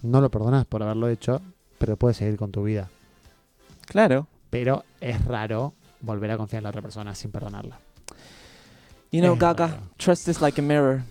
[0.02, 1.40] No lo perdonas por haberlo hecho,
[1.78, 2.90] pero puedes seguir con tu vida.
[3.86, 4.26] Claro.
[4.50, 7.78] Pero es raro volver a confiar en la otra persona sin perdonarla.
[9.14, 9.82] You know, Es Gaga, raro.
[9.96, 11.02] trust is like a mirror.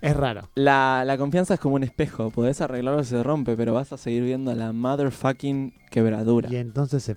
[0.00, 0.48] Es raro.
[0.54, 2.30] La, la confianza es como un espejo.
[2.30, 6.48] Podés arreglarlo si se rompe, pero vas a seguir viendo la motherfucking quebradura.
[6.52, 7.16] Y entonces se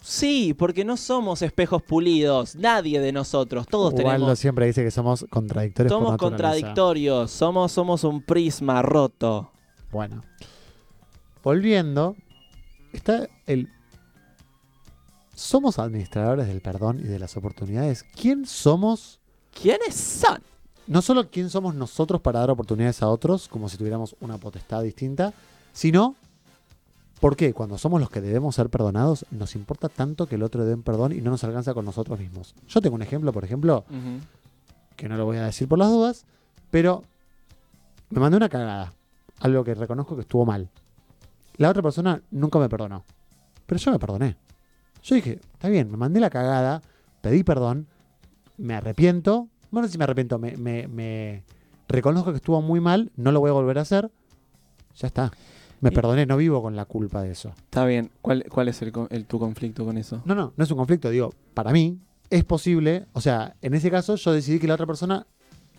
[0.00, 2.54] Sí, porque no somos espejos pulidos.
[2.54, 3.66] Nadie de nosotros.
[3.66, 4.38] Todos Waldo tenemos.
[4.38, 7.30] siempre dice que somos contradictorios Somos contradictorios.
[7.32, 9.50] Somos, somos un prisma roto.
[9.90, 10.22] Bueno.
[11.42, 12.14] Volviendo,
[12.92, 13.68] está el...
[15.42, 18.04] ¿Somos administradores del perdón y de las oportunidades?
[18.04, 19.18] ¿Quién somos?
[19.60, 20.40] ¿Quiénes son?
[20.86, 24.84] No solo quién somos nosotros para dar oportunidades a otros, como si tuviéramos una potestad
[24.84, 25.34] distinta,
[25.72, 26.14] sino
[27.20, 30.64] por qué cuando somos los que debemos ser perdonados, nos importa tanto que el otro
[30.64, 32.54] dé un perdón y no nos alcanza con nosotros mismos.
[32.68, 33.84] Yo tengo un ejemplo, por ejemplo,
[34.96, 36.24] que no lo voy a decir por las dudas,
[36.70, 37.02] pero
[38.10, 38.94] me mandé una cagada.
[39.40, 40.70] Algo que reconozco que estuvo mal.
[41.56, 43.04] La otra persona nunca me perdonó.
[43.66, 44.36] Pero yo me perdoné.
[45.02, 46.82] Yo dije, está bien, me mandé la cagada,
[47.20, 47.86] pedí perdón,
[48.56, 49.48] me arrepiento.
[49.70, 51.44] Bueno, no sé si me arrepiento, me, me, me,
[51.88, 54.10] reconozco que estuvo muy mal, no lo voy a volver a hacer,
[54.96, 55.32] ya está.
[55.80, 57.48] Me perdoné, no vivo con la culpa de eso.
[57.56, 58.10] Está bien.
[58.20, 60.22] ¿Cuál, cuál es el, el- tu conflicto con eso?
[60.24, 61.10] No, no, no es un conflicto.
[61.10, 61.98] Digo, para mí
[62.30, 65.26] es posible, o sea, en ese caso yo decidí que la otra persona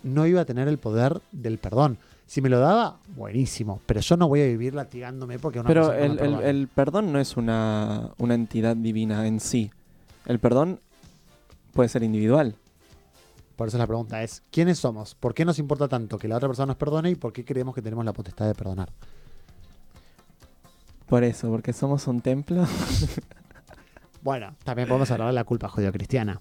[0.02, 1.96] no iba a tener el poder del perdón.
[2.26, 5.92] Si me lo daba, buenísimo, pero yo no voy a vivir latigándome porque una Pero
[5.92, 9.70] el, el- el perdón no es una, una entidad divina en sí.
[10.26, 10.80] El perdón
[11.74, 12.56] puede ser individual.
[13.56, 15.14] Por eso la pregunta es, ¿quiénes somos?
[15.14, 17.74] ¿Por qué nos importa tanto que la otra persona nos perdone y por qué creemos
[17.74, 18.90] que tenemos la potestad de perdonar?
[21.06, 22.64] Por eso, porque somos un templo.
[24.22, 26.40] Bueno, también podemos hablar de la culpa judio-cristiana.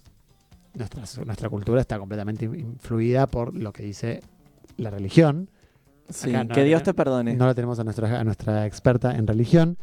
[0.74, 4.22] Nuestra, nuestra cultura está completamente influida por lo que dice
[4.78, 5.50] la religión.
[6.10, 7.34] Sí, Acá no que la Dios tenemos- te perdone.
[7.36, 9.78] No la tenemos a nuestra, a nuestra experta en religión,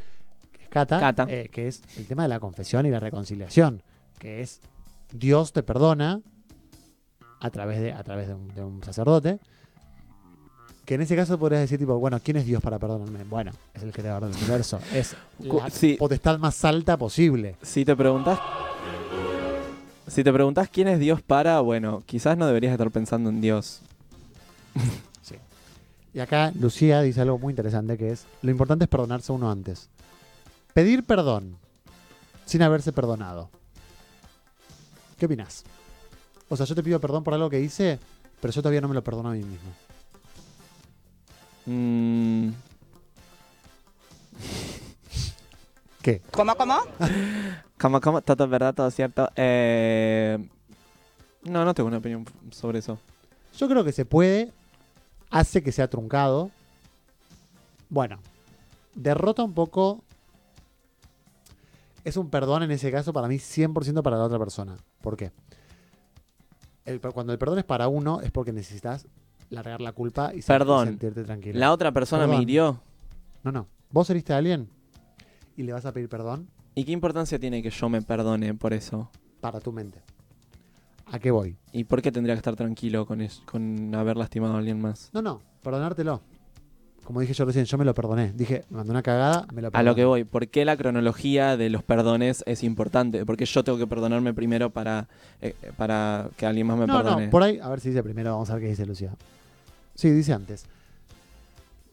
[0.52, 1.26] que es Cata, Cata.
[1.28, 3.82] eh, que es el tema de la confesión y la reconciliación,
[4.18, 4.60] que es
[5.12, 6.20] Dios te perdona
[7.40, 9.38] a través de, a través de un, de un sacerdote.
[10.84, 13.22] Que en ese caso podrías decir, tipo, bueno, ¿quién es Dios para perdonarme?
[13.24, 14.80] Bueno, es el creador del universo.
[14.92, 15.14] Es
[15.48, 15.94] Cu- la sí.
[15.98, 17.54] potestad más alta posible.
[17.62, 18.38] Si te preguntas.
[20.08, 23.80] Si te preguntas quién es Dios para, bueno, quizás no deberías estar pensando en Dios.
[26.12, 29.88] Y acá Lucía dice algo muy interesante que es, lo importante es perdonarse uno antes.
[30.74, 31.56] Pedir perdón
[32.46, 33.48] sin haberse perdonado.
[35.18, 35.64] ¿Qué opinas?
[36.48, 38.00] O sea, yo te pido perdón por algo que hice,
[38.40, 39.70] pero yo todavía no me lo perdono a mí mismo.
[41.66, 42.48] Mm,
[46.02, 46.22] ¿Qué?
[46.32, 46.78] ¿Cómo, cómo?
[47.78, 48.22] ¿Cómo, cómo?
[48.22, 49.30] Todo es verdad, todo cierto.
[49.36, 50.38] Eh,
[51.44, 52.98] no, no tengo una opinión sobre eso.
[53.56, 54.52] Yo creo que se puede,
[55.30, 56.50] hace que sea truncado.
[57.88, 58.18] Bueno,
[58.94, 60.02] derrota un poco.
[62.04, 64.76] Es un perdón en ese caso para mí 100% para la otra persona.
[65.02, 65.32] ¿Por qué?
[66.84, 69.06] El cuando el perdón es para uno es porque necesitas
[69.50, 70.88] largar la culpa y Perdón.
[70.88, 71.58] sentirte tranquilo.
[71.58, 72.80] La otra persona me hirió.
[73.42, 73.66] No, no.
[73.90, 74.68] Vos heriste a alguien
[75.56, 78.72] y le vas a pedir perdón ¿Y qué importancia tiene que yo me perdone por
[78.72, 79.10] eso?
[79.40, 80.02] para tu mente.
[81.12, 81.56] ¿A qué voy?
[81.72, 85.10] ¿Y por qué tendría que estar tranquilo con, es- con haber lastimado a alguien más?
[85.12, 86.20] No, no, perdonártelo.
[87.04, 88.32] Como dije yo recién, yo me lo perdoné.
[88.32, 89.90] Dije, me mandó una cagada, me lo A perdoné.
[89.90, 93.26] lo que voy, ¿por qué la cronología de los perdones es importante?
[93.26, 95.08] Porque yo tengo que perdonarme primero para,
[95.40, 97.24] eh, para que alguien más me no, perdone.
[97.24, 99.12] no, por ahí, a ver si dice primero, vamos a ver qué dice Lucía.
[99.96, 100.66] Sí, dice antes.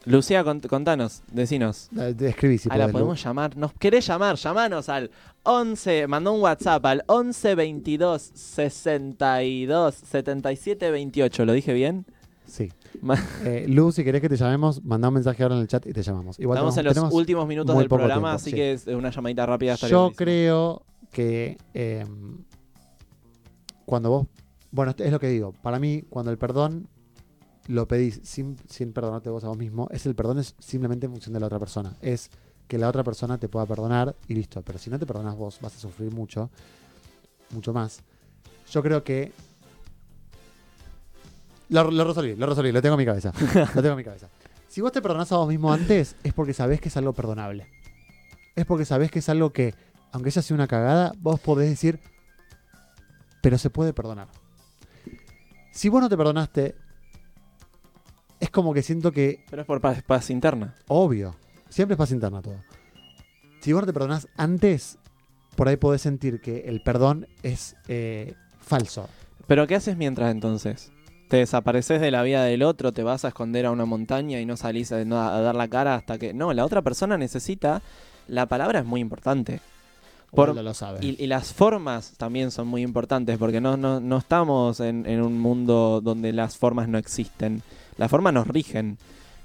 [0.06, 1.89] Lucía, cont- contanos, decinos.
[1.91, 3.58] De- Escribí si Ah, la podemos llamar.
[3.58, 4.36] ¿Nos querés llamar?
[4.38, 5.12] Llamanos al
[5.43, 11.45] 11, mandó un WhatsApp al 11 22 62 77 28.
[11.45, 12.06] ¿Lo dije bien?
[12.45, 12.72] Sí.
[13.43, 15.91] Eh, Lu, si querés que te llamemos, manda un mensaje ahora en el chat y
[15.93, 16.39] te llamamos.
[16.39, 18.56] Igual Estamos en los últimos minutos del programa, tiempo, así sí.
[18.56, 19.76] que es una llamadita rápida.
[19.76, 20.16] Yo buenísimo.
[20.16, 20.82] creo
[21.12, 22.06] que eh,
[23.86, 24.28] cuando vos.
[24.72, 25.54] Bueno, es lo que digo.
[25.62, 26.88] Para mí, cuando el perdón
[27.68, 31.11] lo pedís sin, sin perdonarte vos a vos mismo, es el perdón es simplemente en
[31.11, 31.95] función de la otra persona.
[32.01, 32.30] Es
[32.68, 34.61] que la otra persona te pueda perdonar y listo.
[34.61, 36.49] Pero si no te perdonas vos, vas a sufrir mucho,
[37.51, 38.01] mucho más.
[38.72, 39.32] Yo creo que.
[41.70, 43.34] Lo, lo resolví, lo resolví, lo tengo en mi cabeza.
[43.76, 44.30] lo tengo en mi cabeza.
[44.68, 47.68] Si vos te perdonás a vos mismo antes, es porque sabés que es algo perdonable.
[48.55, 49.74] Es porque sabés que es algo que,
[50.11, 51.99] aunque ella sea una cagada, vos podés decir,
[53.41, 54.28] pero se puede perdonar.
[55.72, 56.76] Si vos no te perdonaste,
[58.58, 60.74] como que siento que, Pero es por paz, paz interna.
[60.88, 61.36] obvio,
[61.70, 62.55] siempre es paz interna todo.
[63.62, 64.97] Si vos te perdonás antes,
[65.55, 69.10] por ahí podés sentir que el perdón es eh, falso.
[69.45, 70.91] ¿Pero qué haces mientras entonces?
[71.30, 72.93] ¿Te desapareces de la vida del otro?
[72.93, 76.18] ¿Te vas a esconder a una montaña y no salís a, dar la cara hasta
[76.18, 76.34] que.?
[76.34, 77.84] No, la otra persona necesita.
[78.28, 79.62] La palabra es muy importante.
[80.32, 81.05] Por- lo sabe.
[81.05, 85.22] Y, y las formas también son muy importantes porque no, no, no estamos en, en
[85.22, 87.62] un mundo donde las formas no existen.
[87.98, 88.98] Las formas nos rigen.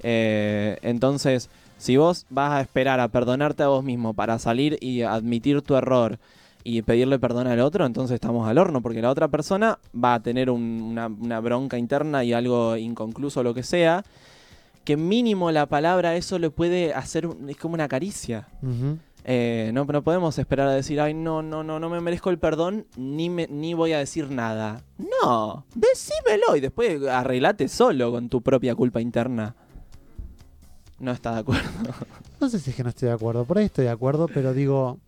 [0.02, 1.48] Eh, entonces,
[1.78, 5.74] si vos vas a esperar a perdonarte a vos mismo para salir y admitir tu
[5.76, 6.18] error
[6.64, 10.20] y pedirle perdón al otro, entonces estamos al horno porque la otra persona va a
[10.20, 14.04] tener un- una, bronca interna y algo inconcluso, lo que sea,
[14.84, 18.46] que mínimo la palabra eso le puede hacer, es como una caricia.
[19.24, 22.38] Eh, no, no podemos esperar a decir, ay, no, no, no, no me merezco el
[22.38, 24.82] perdón, ni, me, ni voy a decir nada.
[24.98, 29.54] No, decímelo y después arreglate solo con tu propia culpa interna.
[30.98, 31.68] No está de acuerdo.
[32.40, 33.44] No sé si es que no estoy de acuerdo.
[33.44, 34.98] Por ahí estoy de acuerdo, pero digo.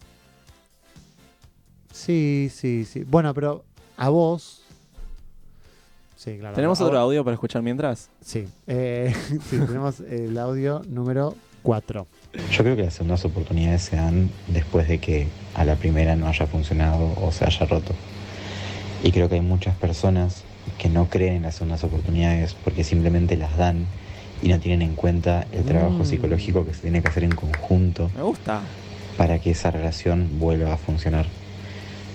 [1.92, 3.02] Sí, sí, sí.
[3.02, 3.64] Bueno, pero
[3.96, 4.62] a vos.
[6.16, 6.54] Sí, claro.
[6.54, 8.08] ¿Tenemos otro vos- audio para escuchar mientras?
[8.20, 8.46] Sí.
[8.68, 9.12] eh,
[9.50, 11.34] sí, tenemos el audio número
[11.64, 12.06] 4.
[12.50, 16.28] Yo creo que las segundas oportunidades se dan después de que a la primera no
[16.28, 17.94] haya funcionado o se haya roto.
[19.02, 20.42] Y creo que hay muchas personas
[20.78, 23.86] que no creen en las segundas oportunidades porque simplemente las dan
[24.42, 26.06] y no tienen en cuenta el trabajo Mm.
[26.06, 28.62] psicológico que se tiene que hacer en conjunto Me gusta.
[29.16, 31.26] para que esa relación vuelva a funcionar.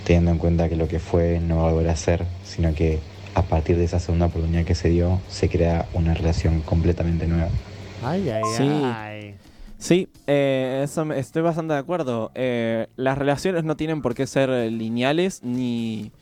[0.04, 2.98] Teniendo en cuenta que lo que fue no va a volver a ser, sino que
[3.34, 7.48] a partir de esa segunda oportunidad que se dio, se crea una relación completamente nueva.
[8.02, 8.62] Ay, ay, Sí.
[8.62, 8.66] ay.
[8.66, 8.82] Sí,
[10.26, 12.30] eh, eso estoy bastante de acuerdo.
[12.34, 16.12] Eh, las relaciones no tienen por qué ser eh, lineales ni,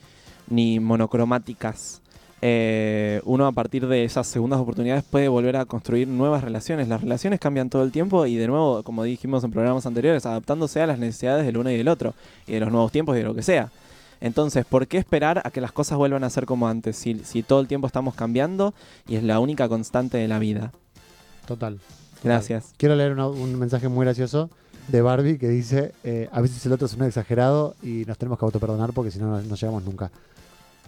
[0.48, 2.02] ni monocromáticas.
[2.40, 6.88] Eh, uno a partir de esas segundas oportunidades puede volver a construir nuevas relaciones.
[6.88, 10.80] Las relaciones cambian todo el tiempo y de nuevo, como dijimos en programas anteriores, adaptándose
[10.80, 12.14] a las necesidades del uno y del otro,
[12.46, 13.70] y de los nuevos tiempos y de lo que sea.
[14.20, 16.96] Entonces, ¿por qué esperar a que las cosas vuelvan a ser como antes?
[16.96, 18.74] Si, si todo el tiempo estamos cambiando
[19.06, 20.72] y es la única constante de la vida.
[21.46, 21.78] Total.
[22.22, 22.74] Gracias.
[22.76, 24.50] Quiero leer un mensaje muy gracioso
[24.88, 28.38] de Barbie que dice, eh, a veces el otro es un exagerado y nos tenemos
[28.38, 30.10] que autoperdonar porque si no, no llegamos nunca.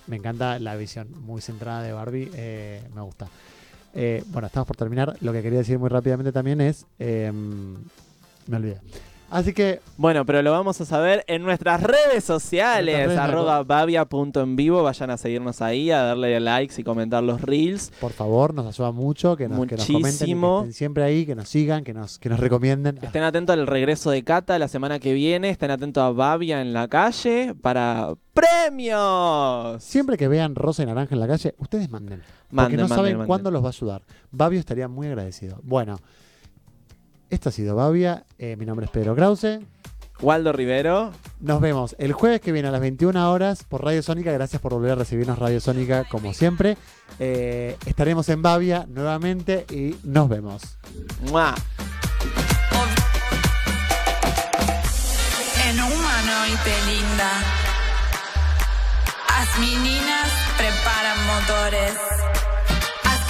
[0.07, 3.29] Me encanta la visión muy centrada de Barbie, eh, me gusta.
[3.95, 5.17] Eh, bueno, estamos por terminar.
[5.21, 8.81] Lo que quería decir muy rápidamente también es, eh, me olvidé.
[9.31, 13.39] Así que Bueno, pero lo vamos a saber en nuestras redes sociales, En nuestras redes,
[13.41, 17.93] arroba babia.envivo, vayan a seguirnos ahí, a darle likes y comentar los reels.
[18.01, 21.35] por favor, nos ayuda mucho que nos, que nos comenten, que estén siempre ahí, que
[21.35, 22.99] nos sigan, que nos, que nos recomienden.
[23.03, 26.73] Estén atentos al regreso de Cata la semana que viene, estén atentos a Babia en
[26.73, 29.83] la calle para premios.
[29.83, 32.21] Siempre que vean rosa y naranja en la calle, ustedes manden.
[32.21, 33.27] Porque Manden, no manden, saben manden.
[33.29, 34.03] cuándo los va a ayudar.
[34.33, 35.61] Babio estaría muy agradecido.
[35.63, 35.99] Bueno,
[37.31, 38.25] esto ha sido Babia.
[38.39, 39.61] Eh, mi nombre es Pedro Krause.
[40.21, 41.13] Waldo Rivero.
[41.41, 44.31] Nos vemos el jueves que viene a las 21 horas por Radio Sónica.
[44.33, 46.77] Gracias por volver a recibirnos Radio Sónica como siempre.
[47.19, 50.77] Eh, estaremos en Babia nuevamente y nos vemos.
[51.31, 51.55] ¡Mua!
[55.69, 57.31] En humano y te linda.
[59.41, 62.30] Las meninas preparan motores.